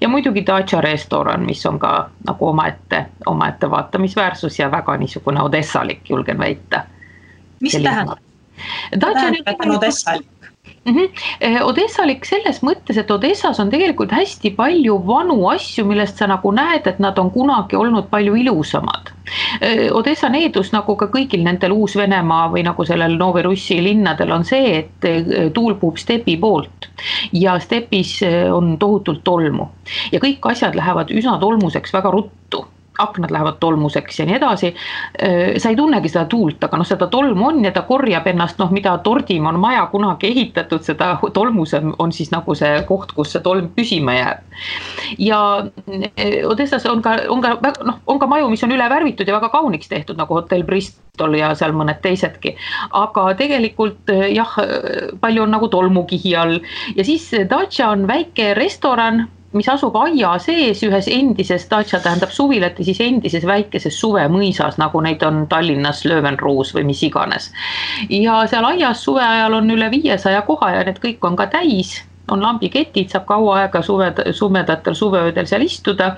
[0.00, 6.10] ja muidugi Dacia restoran, mis on ka nagu omaette, omaette vaatamisväärsus ja väga niisugune odessalik,
[6.10, 6.84] julgen väita.
[7.60, 8.18] mis see tähendab?
[8.92, 9.02] et
[9.64, 10.28] on odessalik?
[10.84, 10.94] Mm.
[10.96, 11.62] -hmm.
[11.62, 16.86] Odessalik selles mõttes, et Odessas on tegelikult hästi palju vanu asju, millest sa nagu näed,
[16.86, 19.12] et nad on kunagi olnud palju ilusamad.
[19.60, 24.78] Eh, Odessa needus nagu ka kõigil nendel Uus-Venemaa või nagu sellel Novorussi linnadel on see,
[24.78, 26.88] et eh, tuul puhub stepi poolt
[27.32, 28.20] ja stepis
[28.52, 29.68] on tohutult tolmu
[30.12, 32.66] ja kõik asjad lähevad üsna tolmuseks väga ruttu
[32.98, 34.74] aknad lähevad tolmuseks ja nii edasi.
[35.58, 38.70] sa ei tunnegi seda tuult, aga noh, seda tolmu on ja ta korjab ennast, noh,
[38.70, 43.44] mida tordim on maja kunagi ehitatud, seda tolmusem on siis nagu see koht, kus see
[43.44, 44.44] tolm püsima jääb.
[45.18, 45.40] ja
[46.48, 49.52] Odessas on ka, on ka noh, on ka maju, mis on üle värvitud ja väga
[49.52, 52.56] kauniks tehtud nagu hotell Bristol ja seal mõned teisedki.
[52.90, 54.56] aga tegelikult jah,
[55.20, 56.58] palju on nagu tolmukihi all
[56.96, 62.78] ja siis Dacia on väike restoran mis asub aia sees ühes endises, Dacia tähendab suvilat
[62.78, 67.50] ja siis endises väikeses suvemõisas, nagu neid on Tallinnas Löwenruus või mis iganes.
[68.08, 72.00] ja seal aias suve ajal on üle viiesaja koha ja need kõik on ka täis
[72.30, 76.16] on lambiketid, saab kaua aega suved, sumedatel suveöödel seal istuda.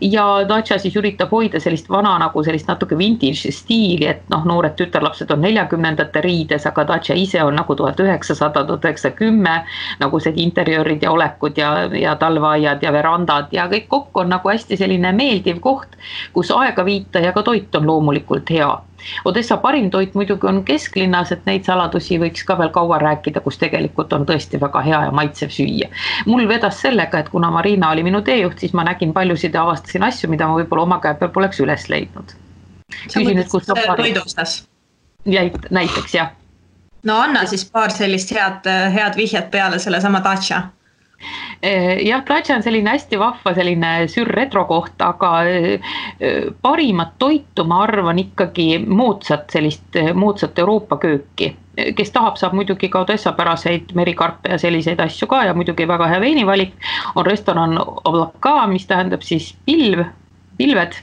[0.00, 4.74] ja Dacia siis üritab hoida sellist vana nagu sellist natuke vintage stiili, et noh, noored
[4.76, 9.54] tütarlapsed on neljakümnendate riides, aga Dacia ise on nagu tuhat üheksasada, tuhat üheksasada kümme.
[10.00, 14.48] nagu see interjöörid ja olekud ja, ja talveaiad ja verandad ja kõik kokku on nagu
[14.48, 15.96] hästi selline meeldiv koht,
[16.32, 18.72] kus aega viita ja ka toit on loomulikult hea
[19.24, 23.58] Odessa parim toit muidugi on kesklinnas, et neid saladusi võiks ka veel kaua rääkida, kus
[23.60, 25.88] tegelikult on tõesti väga hea ja maitsev süüa.
[26.26, 30.02] mul vedas sellega, et kuna Marina oli minu teejuht, siis ma nägin paljusid ja avastasin
[30.02, 32.36] asju, mida ma võib-olla oma käe peal poleks üles leidnud.
[33.06, 34.64] küsin nüüd, kust saab toidu osas?
[35.24, 36.32] näiteks jah.
[37.02, 40.62] no anna siis paar sellist head, head vihjet peale sellesama Dacia
[42.08, 45.92] jah, Dacia on selline hästi vahva selline sürretro koht, aga eh,
[46.62, 52.88] parimat toitu ma arvan ikkagi moodsat sellist eh, moodsat Euroopa kööki kes tahab, saab muidugi
[52.88, 56.74] ka Odessa päraseid merikarpe ja selliseid asju ka ja muidugi väga hea veinivalik.
[57.14, 60.04] on restoran Oblaka, mis tähendab siis pilv,
[60.56, 60.94] pilved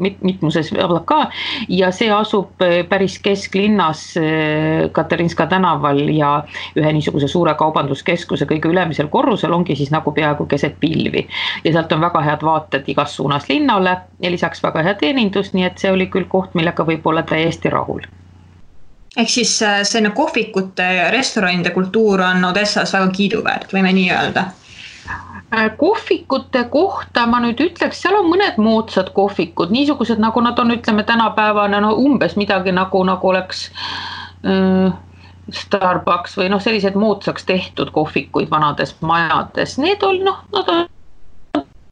[0.00, 0.72] mit-, mitmuses
[1.04, 1.20] ka.
[1.68, 6.32] Ja see asub äh, päris kesklinnas äh, Katerinska tänaval ja
[6.76, 11.26] ühe niisuguse suure kaubanduskeskuse kõige ülemisel korrusel ongi siis nagu peaaegu keset pilvi.
[11.64, 15.64] ja sealt on väga head vaated igas suunas linnale ja lisaks väga hea teenindus, nii
[15.64, 18.02] et see oli küll koht, millega võib olla täiesti rahul.
[19.16, 24.50] Ehk siis äh, selline kohvikute ja restoranide kultuur on Odessas väga kiiduväärt, võime nii öelda
[25.76, 31.02] kohvikute kohta ma nüüd ütleks, seal on mõned moodsad kohvikud, niisugused nagu nad on, ütleme
[31.06, 33.68] tänapäevane no umbes midagi nagu, nagu oleks
[34.46, 34.92] äh,
[35.50, 40.86] Starbucks või noh, sellised moodsaks tehtud kohvikuid vanades majades, need on noh, nad on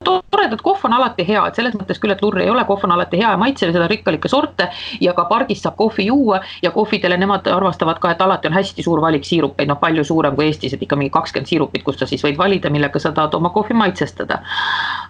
[0.05, 2.95] toredad, kohv on alati hea, et selles mõttes küll, et lurr ei ole, kohv on
[2.95, 4.69] alati hea ja maitsev, seda rikkalikke sorte
[5.01, 8.85] ja ka pargis saab kohvi juua ja kohvidele nemad arvastavad ka, et alati on hästi
[8.87, 12.07] suur valik siirupeid, noh palju suurem kui Eestis, et ikka mingi kakskümmend siirupit, kust sa
[12.07, 14.43] siis võid valida, millega sa tahad oma kohvi maitsestada.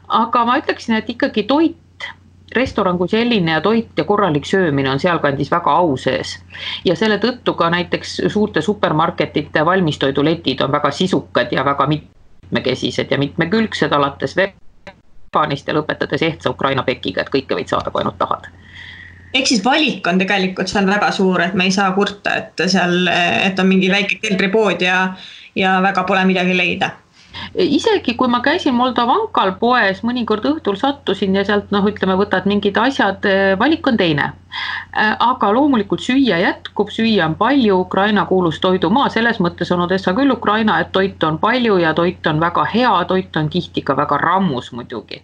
[0.08, 1.76] aga ma ütleksin, et ikkagi toit
[2.56, 6.38] restoran kui selline ja toit ja korralik söömine on sealkandis väga au sees.
[6.84, 13.18] ja selle tõttu ka näiteks suurte supermarketite valmistoiduletid on väga sisukad ja väga mitmekesised ja
[13.18, 14.36] mitmekülgsed, alates
[15.32, 18.48] Taanist ja lõpetades ehtsa Ukraina pekiga, et kõike võid saada, kui ainult tahad.
[19.34, 23.10] Ehk siis valik on tegelikult seal väga suur, et me ei saa kurta, et seal,
[23.10, 25.02] et on mingi väike keldripood ja,
[25.56, 26.94] ja väga pole midagi leida
[27.54, 32.76] isegi kui ma käisin Moldovankal poes, mõnikord õhtul sattusin ja sealt noh, ütleme, võtad mingid
[32.78, 34.32] asjad, eh, valik on teine.
[34.96, 40.14] Eh, aga loomulikult süüa jätkub, süüa on palju, Ukraina kuulus toidumaa, selles mõttes on Odessa
[40.16, 43.96] küll Ukraina, et toitu on palju ja toit on väga hea, toit on tihti ka
[43.96, 45.22] väga rammus muidugi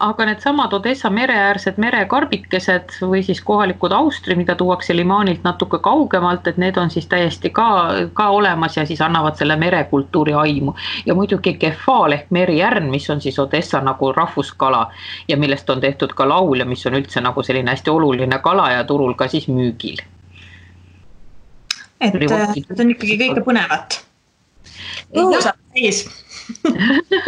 [0.00, 6.58] aga needsamad Odessa mereäärsed merekarbikesed või siis kohalikud austri, mida tuuakse limaanilt natuke kaugemalt, et
[6.60, 7.68] need on siis täiesti ka,
[8.12, 10.74] ka olemas ja siis annavad selle merekultuuri aimu.
[11.06, 14.90] ja muidugi kefaal ehk merijärn, mis on siis Odessa nagu rahvuskala
[15.28, 18.70] ja millest on tehtud ka laul ja mis on üldse nagu selline hästi oluline kala
[18.70, 20.04] ja turul ka siis müügil.
[22.00, 24.02] et need on ikkagi kõike põnevat.
[25.16, 26.04] õhu saab täis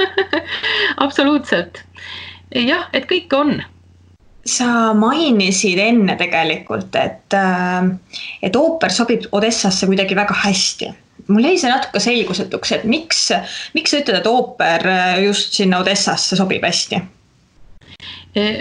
[1.04, 1.87] absoluutselt
[2.54, 3.58] jah, et kõike on
[4.48, 7.90] sa mainisid enne tegelikult, et, äh,
[8.42, 10.94] et ooper sobib Odessasse kuidagi väga hästi.
[11.28, 13.26] mul jäi see natuke selgusetuks, et miks,
[13.74, 14.86] miks sa ütled, et ooper
[15.26, 17.02] just sinna Odessasse sobib hästi?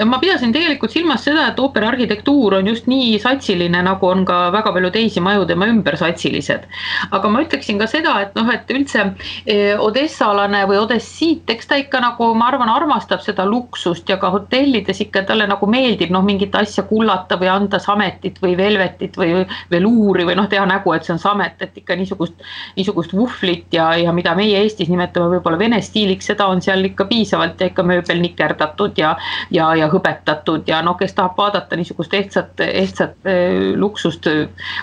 [0.05, 4.47] Ma pidasin tegelikult silmas seda, et ooperi arhitektuur on just nii satsiline, nagu on ka
[4.53, 6.67] väga palju teisi maju tema ümber satsilised.
[7.11, 9.03] aga ma ütleksin ka seda, et noh, et üldse
[9.45, 14.31] e, odessalane või odessiit, eks ta ikka nagu ma arvan, armastab seda luksust ja ka
[14.33, 19.43] hotellides ikka talle nagu meeldib noh, mingit asja kullata või anda sametit või velvetit või
[19.71, 22.35] veluuri või noh, teha nägu, et see on samet, et ikka niisugust,
[22.77, 27.07] niisugust vuhvlit ja, ja mida meie Eestis nimetame võib-olla vene stiiliks, seda on seal ikka
[27.09, 29.13] piisavalt ja ikka mööbel nikerdatud ja,
[29.53, 34.27] ja ja, ja hõbetatud ja noh, kes tahab vaadata niisugust ehtsat, ehtsat eh, luksust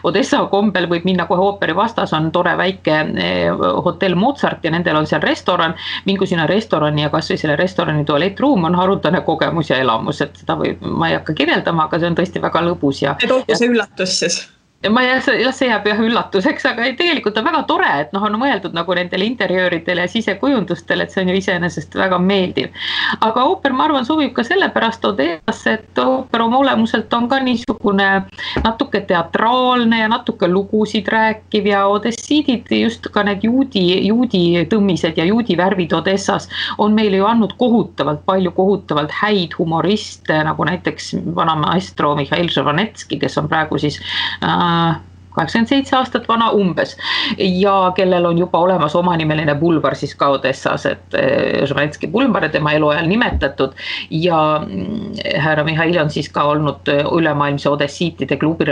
[0.04, 4.98] Odessa kombel võib minna kohe ooperi vastas, on tore väike eh, hotell Mozart ja nendel
[5.00, 5.74] on seal restoran.
[6.04, 10.56] mingu sinna restorani ja kasvõi selle restorani tualettruum on haruldane kogemus ja elamus, et seda
[10.60, 13.16] võib, ma ei hakka kirjeldama, aga see on tõesti väga lõbus ja.
[13.22, 14.42] et olgu see üllatus siis
[14.90, 18.36] ma ei, jah, see jääb jah üllatuseks, aga tegelikult on väga tore, et noh, on
[18.40, 22.74] mõeldud nagu nendele interjööridele ja sisekujundustele, et see on ju iseenesest väga meeldiv.
[23.24, 28.08] aga ooper, ma arvan, sobib ka sellepärast Odessasse, et ooper oma olemuselt on ka niisugune
[28.64, 35.28] natuke teatraalne ja natuke lugusid rääkiv ja odessiidid, just ka need juudi, juudi tõmmised ja
[35.28, 41.56] juudi värvid Odessas on meile ju andnud kohutavalt palju kohutavalt häid humoriste, nagu näiteks vana
[41.56, 44.00] maestro Mihhail Žovanetski, kes on praegu siis
[44.44, 44.98] äh, Uh,
[45.34, 46.96] kaheksakümmend seitse aastat vana umbes
[47.38, 52.72] ja kellel on juba olemas omanimeline pulvar siis ka Odessas, et eh, Žvanetski pulvar tema
[52.72, 53.74] eluajal nimetatud.
[54.10, 58.66] ja mm, härra Mihhail on siis ka olnud eh, ülemaailmse odessiitide klubi,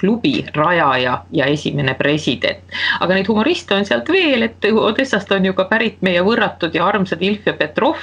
[0.00, 2.58] klubi rajaja ja esimene president.
[3.00, 6.86] aga neid humoriste on sealt veel, et Odessast on ju ka pärit meie võrratud ja
[6.86, 7.96] armsad Ilf ja Petrov,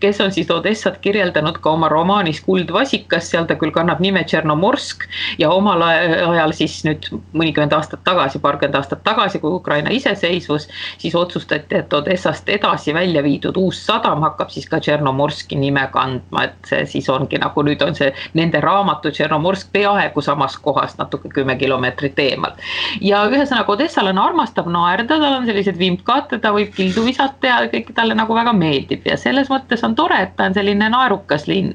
[0.00, 5.04] kes on siis Odessat kirjeldanud ka oma romaanis Kuldvasikas, seal ta küll kannab nime Tšernomorsk
[5.38, 10.68] ja omal ajal siis nüüd mõnikümmend aastat tagasi, paarkümmend aastat tagasi, kui Ukraina iseseisvus,
[10.98, 16.46] siis otsustati, et Odessast edasi välja viidud uus sadam hakkab siis ka Tšernomorski nime kandma,
[16.48, 21.28] et see siis ongi nagu nüüd on see nende raamatu Tšernomorsk peaaegu samas kohas, natuke
[21.34, 22.54] kümme kilomeetrit eemal.
[23.00, 27.92] ja ühesõnaga odessalane armastab naerda, tal on sellised vimkad, ta võib kildu visata ja kõik
[27.94, 31.74] talle nagu väga meeldib ja selles mõttes on tore, et ta on selline naerukas linn.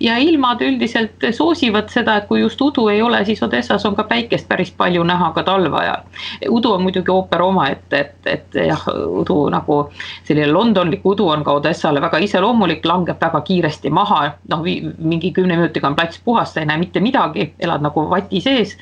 [0.00, 4.04] ja ilmad üldiselt soosivad seda, et kui just udu ei ole, siis Odessas on ka
[4.08, 6.02] päikest päris palju palju näha ka talve ajal.
[6.50, 8.82] udu on muidugi ooper omaette, et, et, et jah,
[9.20, 9.90] udu nagu
[10.24, 14.62] selline londonlik udu on ka Odessale väga iseloomulik, langeb väga kiiresti maha, noh,
[14.98, 18.76] mingi kümne minutiga on plats puhas, sa ei näe mitte midagi, elad nagu vati sees.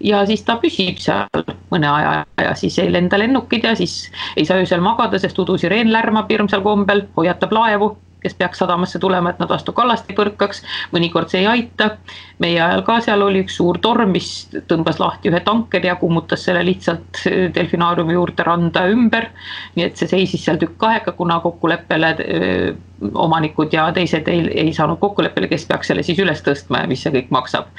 [0.00, 1.28] ja siis ta püsib seal
[1.70, 5.92] mõne aja ja siis ei lenda lennukid ja siis ei saa öösel magada, sest udusireen
[5.92, 10.62] lärmab hirmsal kombel, hoiatab laevu kes peaks sadamasse tulema, et nad vastu kallast ei põrkaks.
[10.94, 11.96] mõnikord see ei aita.
[12.42, 16.44] meie ajal ka seal oli üks suur torm, mis tõmbas lahti ühe tankeri ja kummutas
[16.44, 19.28] selle lihtsalt delfinaariumi juurde randa ümber.
[19.74, 22.72] nii et see seisis seal tükk aega, kuna kokkuleppele öö,
[23.14, 27.02] omanikud ja teised ei, ei saanud kokkuleppele, kes peaks selle siis üles tõstma ja mis
[27.02, 27.70] see kõik maksab.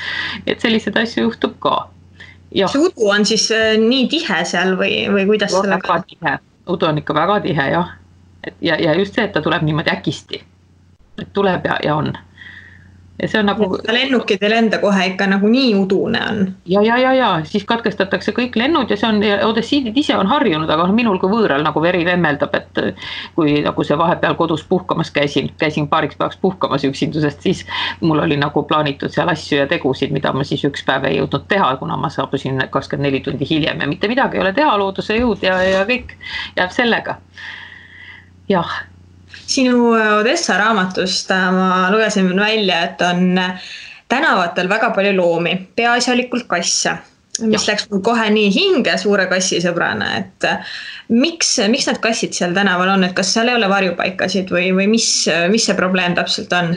[0.48, 1.88] et selliseid asju juhtub ka.
[2.52, 6.40] see udu on siis äh, nii tihe seal või, või kuidas sellega?
[6.68, 7.98] udu on ikka väga tihe jah
[8.44, 10.44] et ja, ja just see, et ta tuleb niimoodi äkisti.
[11.22, 12.14] et tuleb ja, ja on
[13.22, 13.68] ja see on nagu.
[13.92, 16.40] lennukid ei lenda kohe ikka nagu nii udune on.
[16.66, 20.70] ja, ja, ja, ja siis katkestatakse kõik lennud ja see on, odessiidid ise on harjunud,
[20.70, 22.82] aga noh, minul kui võõral nagu veri vemmeldab, et
[23.38, 27.66] kui nagu see vahepeal kodus puhkamas käisin, käisin paariks päevaks puhkamas üksindusest, siis
[28.02, 31.46] mul oli nagu plaanitud seal asju ja tegusid, mida ma siis üks päev ei jõudnud
[31.48, 35.18] teha, kuna ma saabusin kakskümmend neli tundi hiljem ja mitte midagi ei ole teha, looduse
[35.20, 36.18] jõud ja, ja kõik
[36.58, 37.20] jääb sellega
[38.50, 38.74] jah.
[39.48, 43.72] sinu äh, Odessa raamatust äh, ma lugesin välja, et on äh,
[44.10, 46.98] tänavatel väga palju loomi, peaasjalikult kasse
[47.42, 47.74] mis ja.
[47.74, 50.46] läks mul kohe nii hinge suure kassisõbrana, et
[51.10, 54.86] miks, miks need kassid seal tänaval on, et kas seal ei ole varjupaikasid või, või
[54.92, 55.08] mis,
[55.50, 56.76] mis see probleem täpselt on?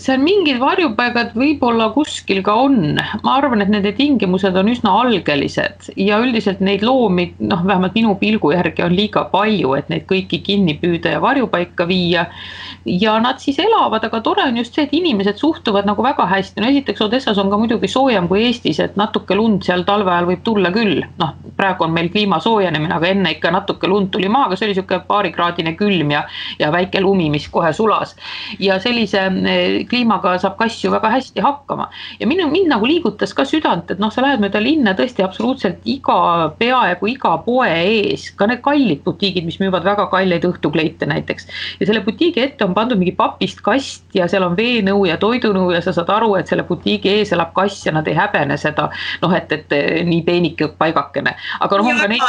[0.00, 5.90] Seal mingid varjupaigad võib-olla kuskil ka on, ma arvan, et nende tingimused on üsna algelised
[6.00, 10.42] ja üldiselt neid loomi, noh, vähemalt minu pilgu järgi on liiga palju, et neid kõiki
[10.46, 12.26] kinni püüda ja varjupaika viia.
[12.86, 16.62] Ja nad siis elavad, aga tore on just see, et inimesed suhtuvad nagu väga hästi,
[16.62, 20.28] no esiteks Odessas on ka muidugi soojem kui Eestis, et natuke lund seal talve ajal
[20.32, 24.30] võib tulla küll, noh, praegu on meil kliima soojenemine, aga enne ikka natuke lund tuli
[24.32, 26.24] maha, aga see oli niisugune paarikraadine külm ja,
[26.58, 28.16] ja väike lumi, mis kohe sulas.
[28.62, 29.24] Ja sellise
[29.90, 31.88] kliimaga saab kass ju väga hästi hakkama.
[32.20, 35.84] Ja minu, mind nagu liigutas ka südant, et noh, sa lähed mööda linna tõesti absoluutselt
[35.88, 41.48] iga, peaaegu iga poe ees, ka need kallid butiigid, mis müüvad väga kalleid õhtukleite näiteks.
[41.80, 45.72] ja selle butiigi ette on pandud mingi papist kast ja seal on veenõu ja toidunõu
[45.74, 48.88] ja sa saad aru, et selle butiigi ees elab kass ja nad ei häbene seda.
[49.22, 49.74] noh, et, et
[50.06, 52.22] nii peenike paigakene, aga noh, on ka neid,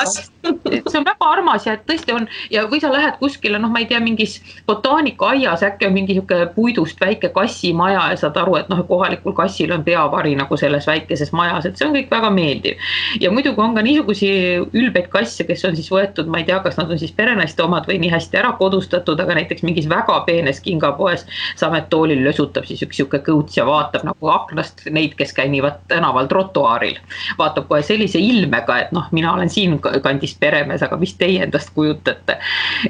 [0.89, 3.87] see on väga armas ja tõesti on ja või sa lähed kuskile, noh, ma ei
[3.89, 8.83] tea, mingis botaanikaaias äkki on mingi sihuke puidust väike kassimaja ja saad aru, et noh,
[8.87, 12.89] kohalikul kassil on peavari nagu selles väikeses majas, et see on kõik väga meeldiv.
[13.21, 16.77] ja muidugi on ka niisuguseid ülbeid kasse, kes on siis võetud, ma ei tea, kas
[16.79, 20.61] nad on siis perenaiste omad või nii hästi ära kodustatud, aga näiteks mingis väga peenes
[20.65, 21.25] kingapoes
[21.59, 26.97] samettoolil lösutab siis üks sihuke kõuts ja vaatab nagu aknast neid, kes käivad tänaval trotuaaril.
[27.38, 32.38] vaatab kohe sellise ilmega, et noh, mina olen siinkandis peremees, aga mis teie endast kujutate.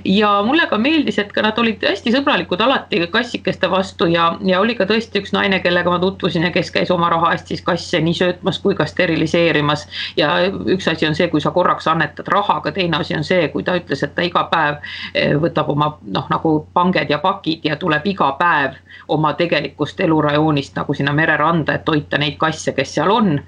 [0.06, 4.62] ja mulle ka meeldis, et ka nad olid hästi sõbralikud alati kassikeste vastu ja, ja
[4.64, 7.64] oli ka tõesti üks naine, kellega ma tutvusin ja kes käis oma raha eest siis
[7.66, 9.88] kasse nii söötmas kui ka steriliseerimas.
[10.18, 13.48] ja üks asi on see, kui sa korraks annetad raha, aga teine asi on see,
[13.54, 14.80] kui ta ütles, et ta iga päev
[15.14, 17.33] eh, võtab oma noh, nagu panged ja pakid
[17.64, 18.76] ja tuleb iga päev
[19.08, 23.40] oma tegelikust elurajoonist nagu sinna mereranda, et toita neid kasse, kes seal on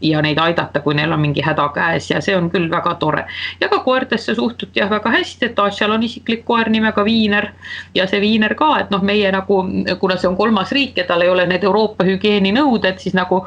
[0.00, 3.24] ja neid aidata, kui neil on mingi häda käes ja see on küll väga tore.
[3.60, 7.48] ja ka koertesse suhtuti jah väga hästi, et Dacial on isiklik koer nimega Viiner
[7.94, 9.62] ja see Viiner ka, et noh, meie nagu,
[10.00, 13.44] kuna see on kolmas riik ja tal ei ole need Euroopa hügieeninõuded, siis nagu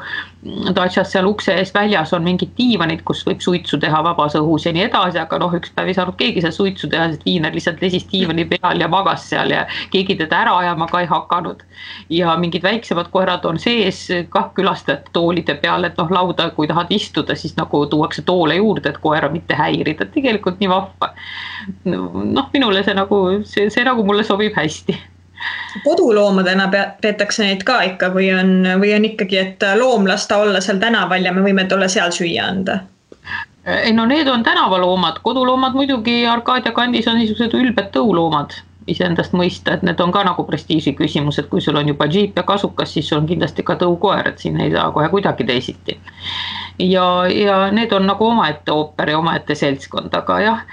[0.74, 4.72] Dacias seal ukse ees väljas on mingid diivanid, kus võib suitsu teha vabas õhus ja
[4.74, 7.82] nii edasi, aga noh, üks päev ei saanud keegi seal suitsu teha, sest Viiner lihtsalt
[7.84, 11.64] lesis diivani peal ja magas seal ja keegi teda ära ajama ka ei hakanud.
[12.10, 16.92] ja mingid väiksemad koerad on sees kah külastajate toolide peal, et noh, lauda kui tahad
[16.94, 21.12] istuda, siis nagu tuuakse toole juurde, et koera mitte häirida, tegelikult nii vahva.
[21.84, 24.96] noh, minule see nagu, see, see nagu mulle sobib hästi
[25.84, 26.68] koduloomadena
[27.00, 30.80] peetakse neid ka ikka või on, või on ikkagi, et loom las ta olla seal
[30.82, 32.80] tänaval ja me võime talle seal süüa anda?
[33.68, 38.56] ei no need on tänavaloomad, koduloomad muidugi Arkadia kandis on niisugused ülbed tõuloomad
[38.88, 42.36] iseendast mõista, et need on ka nagu prestiiži küsimus, et kui sul on juba džiip
[42.38, 45.98] ja kasukas, siis sul on kindlasti ka tõukoer, et siin ei saa kohe kuidagi teisiti.
[46.78, 50.64] ja, ja need on nagu omaette ooper ja omaette seltskond, aga jah,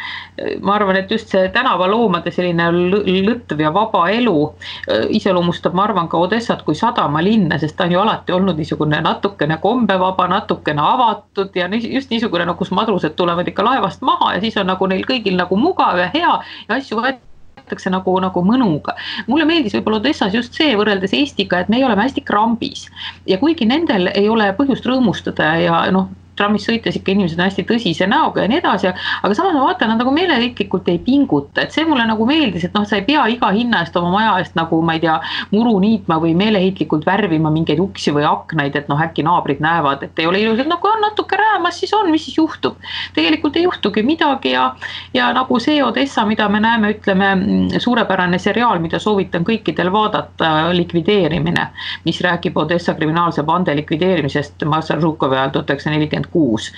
[0.61, 6.09] ma arvan, et just see tänavaloomade selline lõtv ja vaba elu äh, iseloomustab, ma arvan,
[6.11, 11.55] ka Odessat kui sadamalinna, sest ta on ju alati olnud niisugune natukene kombevaba, natukene avatud
[11.55, 15.05] ja just niisugune, no kus madrused tulevad ikka laevast maha ja siis on nagu neil
[15.07, 16.36] kõigil nagu mugav ja hea
[16.68, 17.34] ja asju võetakse
[17.66, 18.95] võetakse nagu, nagu mõnuga.
[19.28, 22.88] mulle meeldis võib-olla Odessas just see võrreldes Eestiga, et meie oleme hästi krambis
[23.26, 27.65] ja kuigi nendel ei ole põhjust rõõmustada ja noh trammis sõites ikka inimesed on hästi
[27.69, 31.75] tõsise näoga ja nii edasi, aga samas ma vaatan, nad nagu meeleheitlikult ei pinguta, et
[31.75, 34.55] see mulle nagu meeldis, et noh, sa ei pea iga hinna eest oma maja eest
[34.59, 35.15] nagu ma ei tea,
[35.51, 40.19] muru niitma või meeleheitlikult värvima mingeid uksi või aknaid, et noh, äkki naabrid näevad, et
[40.19, 42.77] ei ole ilus, et no kui on natuke räämas, siis on, mis siis juhtub.
[43.15, 44.69] tegelikult ei juhtugi midagi ja,
[45.13, 51.67] ja nagu see Odessa, mida me näeme, ütleme suurepärane seriaal, mida soovitan kõikidel vaadata, likvideerimine,
[52.05, 54.65] mis räägib Odessa kriminaalse bande likvideerimisest.
[54.65, 56.71] Massar Žukovi ajal tuhat üheksasada nelikümmend kakskümmend kuus.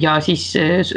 [0.00, 0.54] ja siis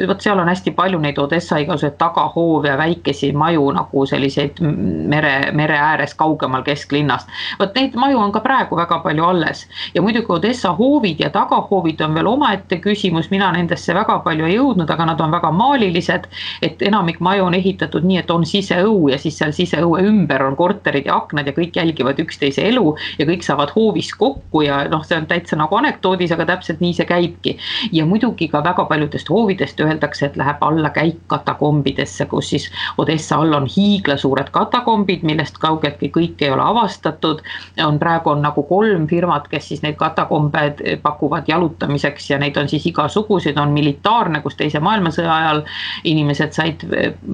[0.08, 5.52] vot seal on hästi palju neid Odessa igasuguseid tagahoove ja väikesi maju nagu selliseid mere,
[5.52, 7.28] mere ääres kaugemal kesklinnast.
[7.60, 12.02] vot neid maju on ka praegu väga palju alles ja muidugi Odessa hoovid ja tagahoovid
[12.02, 16.28] on veel omaette küsimus, mina nendesse väga palju ei jõudnud, aga nad on väga maalilised.
[16.62, 20.56] et enamik maju on ehitatud nii, et on siseõu ja siis seal siseõue ümber on
[20.56, 25.04] korterid ja aknad ja kõik jälgivad üksteise elu ja kõik saavad hoovis kokku ja noh,
[25.06, 27.58] see on täitsa nagu anekdoodis, aga täpselt nii see käibki
[27.92, 33.54] ja muidugi ka väga paljudest hoovidest öeldakse, et läheb allakäik katakombidesse, kus siis Odessa all
[33.54, 37.42] on hiiglasuured katakombid, millest kaugeltki kõik ei ole avastatud.
[37.86, 42.70] on praegu on nagu kolm firmat, kes siis neid katakombe pakuvad jalutamiseks ja neid on
[42.70, 45.64] siis igasuguseid, on militaarne, kus teise maailmasõja ajal
[46.04, 46.86] inimesed said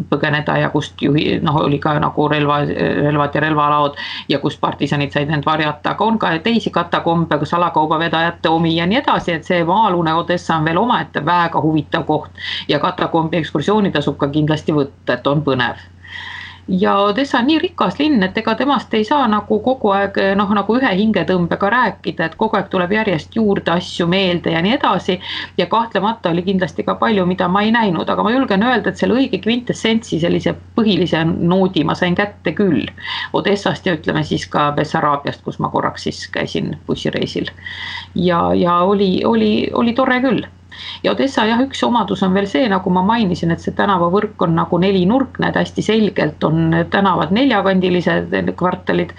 [0.09, 2.61] põgeneda ja kust juhi noh, oli ka nagu relva,
[3.03, 3.97] relvad ja relvalaod
[4.29, 9.01] ja kus partisanid said end varjata, aga on ka teisi katakombe, salakaubavedajate omi ja nii
[9.01, 12.31] edasi, et see maa-alune Odessa on veel omaette väga huvitav koht
[12.67, 15.81] ja katakombi ekskursiooni tasub ka kindlasti võtta, et on põnev
[16.69, 20.51] ja Odessa on nii rikas linn, et ega temast ei saa nagu kogu aeg noh,
[20.53, 25.19] nagu ühe hingetõmbega rääkida, et kogu aeg tuleb järjest juurde asju meelde ja nii edasi.
[25.57, 29.01] ja kahtlemata oli kindlasti ka palju, mida ma ei näinud, aga ma julgen öelda, et
[29.01, 32.85] selle õige kvintessentsi, sellise põhilise noodi ma sain kätte küll.
[33.33, 37.49] Odessast ja ütleme siis ka Bessaraabiast, kus ma korraks siis käisin bussireisil.
[38.15, 40.45] ja, ja oli, oli, oli tore küll
[41.03, 44.55] ja Odessa jah, üks omadus on veel see, nagu ma mainisin, et see tänavavõrk on
[44.59, 49.15] nagu nelinurkne, et hästi selgelt on tänavad neljakandilised kvartalid.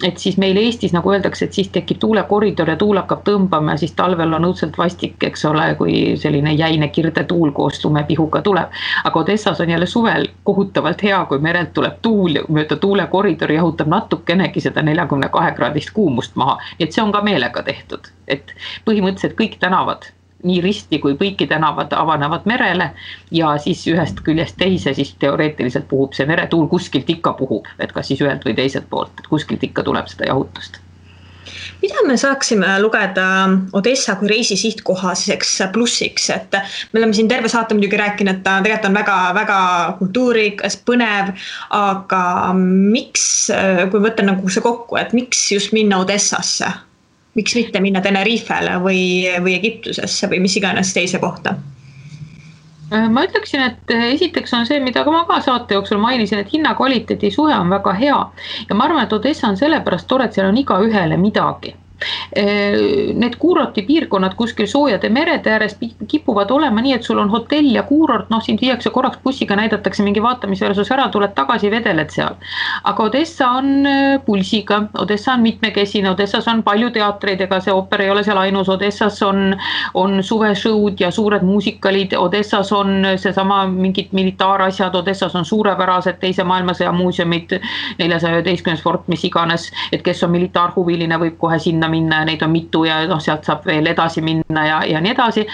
[0.00, 3.82] Et siis meil Eestis nagu öeldakse, et siis tekib tuulekoridor ja tuul hakkab tõmbama ja
[3.82, 8.72] siis talvel on õudselt vastik, eks ole, kui selline jäine kirdetuul koos lumepihuga tuleb.
[9.04, 14.60] aga Odessas on jälle suvel kohutavalt hea, kui merelt tuleb tuul mööda tuulekoridori, jahutab natukenegi
[14.60, 18.56] seda neljakümne kahe kraadist kuumust maha, nii et see on ka meelega tehtud, et
[18.88, 20.08] põhimõtteliselt kõik tänavad
[20.42, 22.90] nii Risti kui Põiki tänavad avanevad merele
[23.30, 28.12] ja siis ühest küljest teise, siis teoreetiliselt puhub see meretuul kuskilt ikka puhub, et kas
[28.12, 30.80] siis ühelt või teiselt poolt, et kuskilt ikka tuleb seda jahutust
[31.82, 33.26] mida me saaksime lugeda
[33.72, 36.58] Odessa kui reisi sihtkohaseks plussiks, et
[36.92, 39.60] me oleme siin terve saate muidugi rääkinud, et ta tegelikult on väga-väga
[39.98, 41.32] kultuurikas, põnev,
[41.76, 42.22] aga
[42.56, 43.24] miks,
[43.90, 46.70] kui võtta nagu see kokku, et miks just minna Odessasse?
[47.34, 49.02] Miks mitte minna Tenerifele või,
[49.42, 51.54] või Egiptusesse või mis iganes teise kohta?
[52.92, 56.42] Äh, ma ütleksin, et äh, esiteks on see, mida ka ma ka saate jooksul mainisin,
[56.42, 58.18] et hinna-kvaliteedi suhe on väga hea
[58.68, 61.76] ja ma arvan, et Odessa on sellepärast tore, et seal on igaühele midagi
[63.20, 65.76] Need kuurorti piirkonnad kuskil soojade merede ääres
[66.08, 70.04] kipuvad olema nii, et sul on hotell ja kuurort, noh, sind viiakse korraks bussiga, näidatakse
[70.06, 72.38] mingi vaatamisväärsus ära, tuled tagasi, vedeled seal.
[72.84, 78.04] aga Odessa on äh, pulsiga, Odessa on mitmekesine, Odessas on palju teatreid, ega see ooper
[78.04, 79.56] ei ole seal ainus, Odessas on,
[79.94, 86.92] on suveshow'd ja suured muusikalid, Odessas on seesama mingid militaarasjad, Odessas on suurepärased Teise maailmasõja
[86.92, 87.56] muuseumid,
[87.98, 92.42] neljasaja üheteistkümnes fort, mis iganes, et kes on militaarhuviline, võib kohe sinna minna ja neid
[92.46, 95.46] on mitu ja noh, sealt saab veel edasi minna ja, ja nii edasi.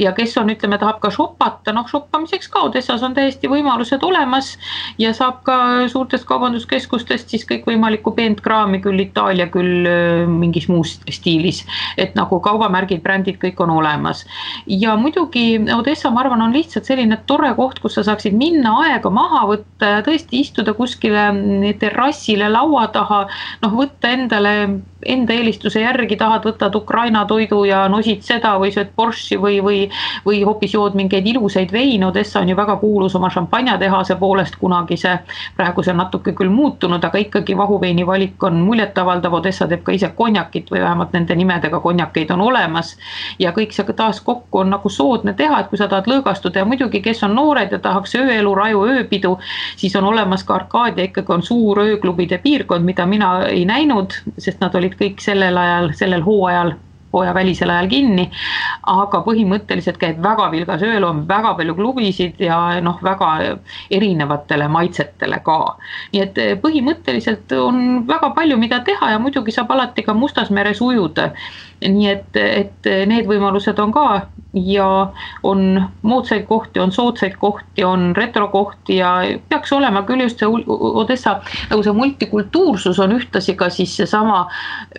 [0.00, 4.54] ja kes on, ütleme, tahab ka shoppata, noh shoppamiseks ka Odessas on täiesti võimalused olemas
[4.98, 5.58] ja saab ka
[5.90, 9.88] suurtest kaubanduskeskustest siis kõikvõimalikku peent kraami küll Itaalia, küll
[10.30, 11.64] mingis muus stiilis.
[11.98, 14.24] et nagu kaubamärgid, brändid, kõik on olemas.
[14.66, 19.10] ja muidugi Odessa, ma arvan, on lihtsalt selline tore koht, kus sa saaksid minna, aega
[19.10, 21.28] maha võtta ja tõesti istuda kuskile
[21.80, 23.24] terrassile laua taha,
[23.62, 24.54] noh, võtta endale
[25.06, 29.78] enda eelistuse järgi tahad, võtad Ukraina toidu ja nosid seda või sööd Borschi või, või,
[30.26, 32.06] või hoopis jood mingeid ilusaid veine.
[32.06, 35.18] Odessa on ju väga kuulus oma šampanjatehase poolest kunagise,
[35.56, 39.38] praegu see on natuke küll muutunud, aga ikkagi vahuveini valik on muljetavaldav.
[39.40, 42.96] Odessa teeb ka ise konjakit või vähemalt nende nimedega konjakeid on olemas.
[43.38, 46.64] ja kõik see taas kokku on nagu soodne teha, et kui sa tahad lõõgastuda ja
[46.64, 49.38] muidugi, kes on noored ja tahaks ööelu, raju, ööpidu,
[49.76, 54.60] siis on olemas ka Arkadia ikkagi on suur ööklubide piirkond, mida mina ei näinud, sest
[54.60, 56.72] nad olid kõik sellel ajal, sellel hooajal
[57.12, 58.24] hooajavälisel ajal kinni.
[58.88, 63.30] aga põhimõtteliselt käib väga vilgas ööl, on väga palju klubisid ja noh, väga
[63.90, 65.58] erinevatele maitsetele ka.
[66.12, 70.80] nii et põhimõtteliselt on väga palju, mida teha ja muidugi saab alati ka Mustas meres
[70.84, 71.30] ujuda
[71.84, 74.08] nii et, et need võimalused on ka
[74.54, 75.12] ja
[75.42, 79.12] on moodsaid kohti, on soodsaid kohti, on retrokohti ja
[79.48, 81.38] peaks olema küll just see Odessa
[81.70, 84.46] nagu see multikultuursus on ühtlasi ka siis seesama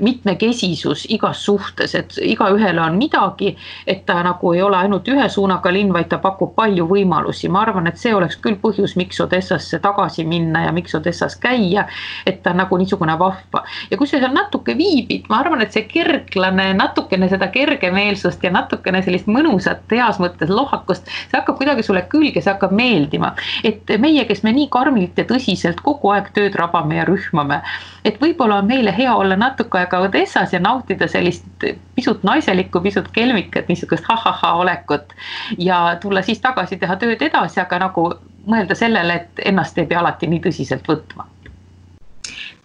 [0.02, 3.56] mitmekesisus igas suhtes, et igaühele on midagi,
[3.88, 7.64] et ta nagu ei ole ainult ühe suunaga linn, vaid ta pakub palju võimalusi, ma
[7.66, 11.88] arvan, et see oleks küll põhjus, miks Odessasse tagasi minna ja miks Odessas käia.
[12.26, 15.74] et ta on nagu niisugune vahva ja kui sa seal natuke viibid, ma arvan, et
[15.74, 21.86] see kerglane natukene seda kergemeelsust ja natukene sellist mõnusat heas mõttes lohakust, see hakkab kuidagi
[21.86, 23.34] sulle külge, see hakkab meeldima.
[23.63, 27.61] et meie, kes me nii karmilt ja tõsiselt kogu aeg tööd rabame ja rühmame,
[28.05, 31.65] et võib-olla on meile hea olla natuke aega Odessas ja nautida sellist
[31.95, 35.13] pisut naiselikku, pisut kelmikat, niisugust ha-ha-ha olekut
[35.57, 38.09] ja tulla siis tagasi, teha tööd edasi, aga nagu
[38.49, 41.28] mõelda sellele, et ennast ei pea alati nii tõsiselt võtma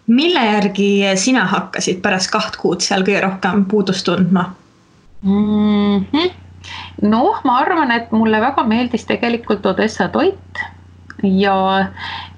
[0.07, 4.45] mille järgi sina hakkasid pärast kaht kuud seal kõige rohkem puudust tundma
[5.21, 6.05] mm?
[6.11, 6.31] -hmm.
[7.01, 10.65] noh, ma arvan, et mulle väga meeldis tegelikult Odessa toit
[11.23, 11.55] ja,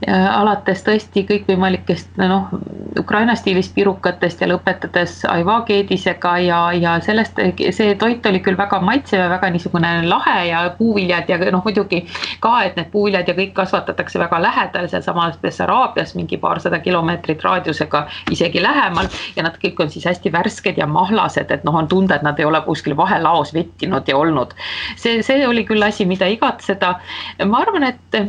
[0.07, 2.51] alates tõesti kõikvõimalikest noh,
[2.99, 7.41] Ukraina stiilis pirukatest ja lõpetades aiva keedisega ja, ja sellest,
[7.73, 12.03] see toit oli küll väga maitsev ja väga niisugune lahe ja puuviljad ja noh, muidugi
[12.43, 18.05] ka, et need puuviljad ja kõik kasvatatakse väga lähedal sealsamas Bessaraabias mingi paarsada kilomeetrit raadiusega
[18.31, 22.17] isegi lähemal ja nad kõik on siis hästi värsked ja mahlased, et noh, on tunda,
[22.17, 24.53] et nad ei ole kuskil vahelaos vettinud ja olnud.
[24.95, 26.99] see, see oli küll asi, mida igatseda.
[27.45, 28.21] ma arvan, et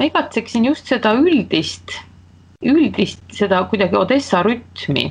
[0.00, 1.92] ma igatseksin just seda üldist,
[2.64, 5.10] üldist seda kuidagi Odessa rütmi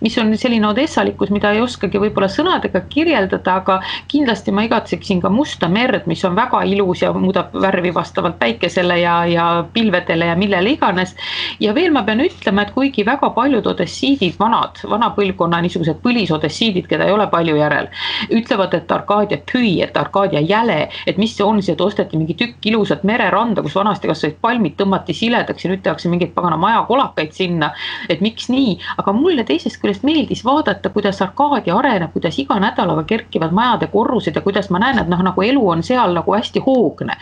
[0.00, 5.30] mis on selline odessalikkus, mida ei oskagi võib-olla sõnadega kirjeldada, aga kindlasti ma igatseksin ka
[5.38, 10.36] Musta merd, mis on väga ilus ja muudab värvi vastavalt päikesele ja, ja pilvedele ja
[10.36, 11.14] millele iganes.
[11.60, 16.86] ja veel ma pean ütlema, et kuigi väga paljud odessiidid, vanad, vana põlvkonna niisugused põlisodessiidid,
[16.88, 17.90] keda ei ole palju järel,
[18.30, 22.36] ütlevad, et Arkadia püü, et Arkadia jäle, et mis see on, see, et osteti mingi
[22.38, 27.34] tükk ilusat mereranda, kus vanasti kasvasid palmid, tõmmati siledaks ja nüüd tehakse mingeid pagana majakolakaid
[27.36, 27.72] sinna.
[28.08, 33.02] et miks nii, aga mulle teisest küljest meeldis vaadata, kuidas Arkadia areneb, kuidas iga nädalaga
[33.08, 36.62] kerkivad majade korrused ja kuidas ma näen, et noh, nagu elu on seal nagu hästi
[36.62, 37.16] hoogne.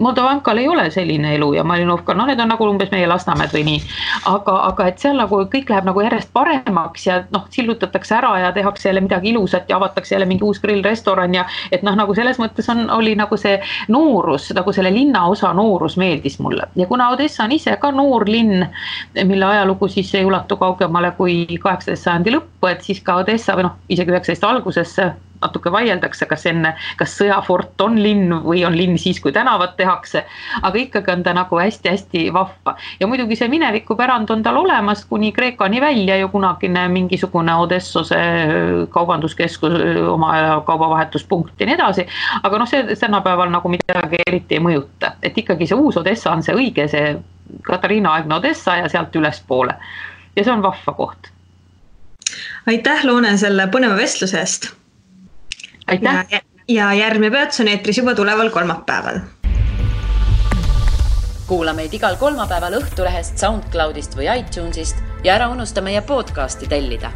[0.00, 3.64] Moldovankal ei ole selline elu ja Malinovkal, noh, need on nagu umbes meie Lasnamäed või
[3.70, 3.80] nii.
[4.28, 8.52] aga, aga et seal nagu kõik läheb nagu järjest paremaks ja noh, sillutatakse ära ja
[8.52, 12.38] tehakse jälle midagi ilusat ja avatakse jälle mingi uus grillrestoran ja et noh, nagu selles
[12.42, 13.58] mõttes on, oli nagu see
[13.88, 18.66] noorus, nagu selle linnaosa noorus meeldis mulle ja kuna Odessa on ise ka noor linn,
[19.24, 23.68] mille ajalugu siis ei ulatu kaugemale kui kaheksateist sajandi lõppu, et siis ka Odessa või
[23.68, 28.98] noh, isegi üheksateist algusesse natuke vaieldakse, kas enne, kas sõjafort on linn või on linn
[29.00, 30.24] siis, kui tänavad tehakse.
[30.62, 35.32] aga ikkagi on ta nagu hästi-hästi vahva ja muidugi see minevikupärand on tal olemas kuni
[35.32, 38.20] Kreekani välja ju kunagine mingisugune Odessose
[38.90, 39.72] kaubanduskeskus,
[40.12, 40.32] oma
[40.66, 42.06] kaubavahetuspunkt ja nii edasi.
[42.42, 46.42] aga noh, see tänapäeval nagu midagi eriti ei mõjuta, et ikkagi see uus Odessa on
[46.42, 47.16] see õige, see
[47.66, 49.76] Katariina aegne Odessa ja sealt ülespoole.
[50.36, 51.31] ja see on vahva koht
[52.66, 54.70] aitäh, Loone, selle põneva vestluse eest.
[55.86, 56.26] aitäh.
[56.68, 59.20] ja järgmine peatus on eetris juba tuleval kolmapäeval.
[61.46, 67.12] kuula meid igal kolmapäeval Õhtulehest, SoundCloudist või iTunesist ja ära unusta meie podcasti tellida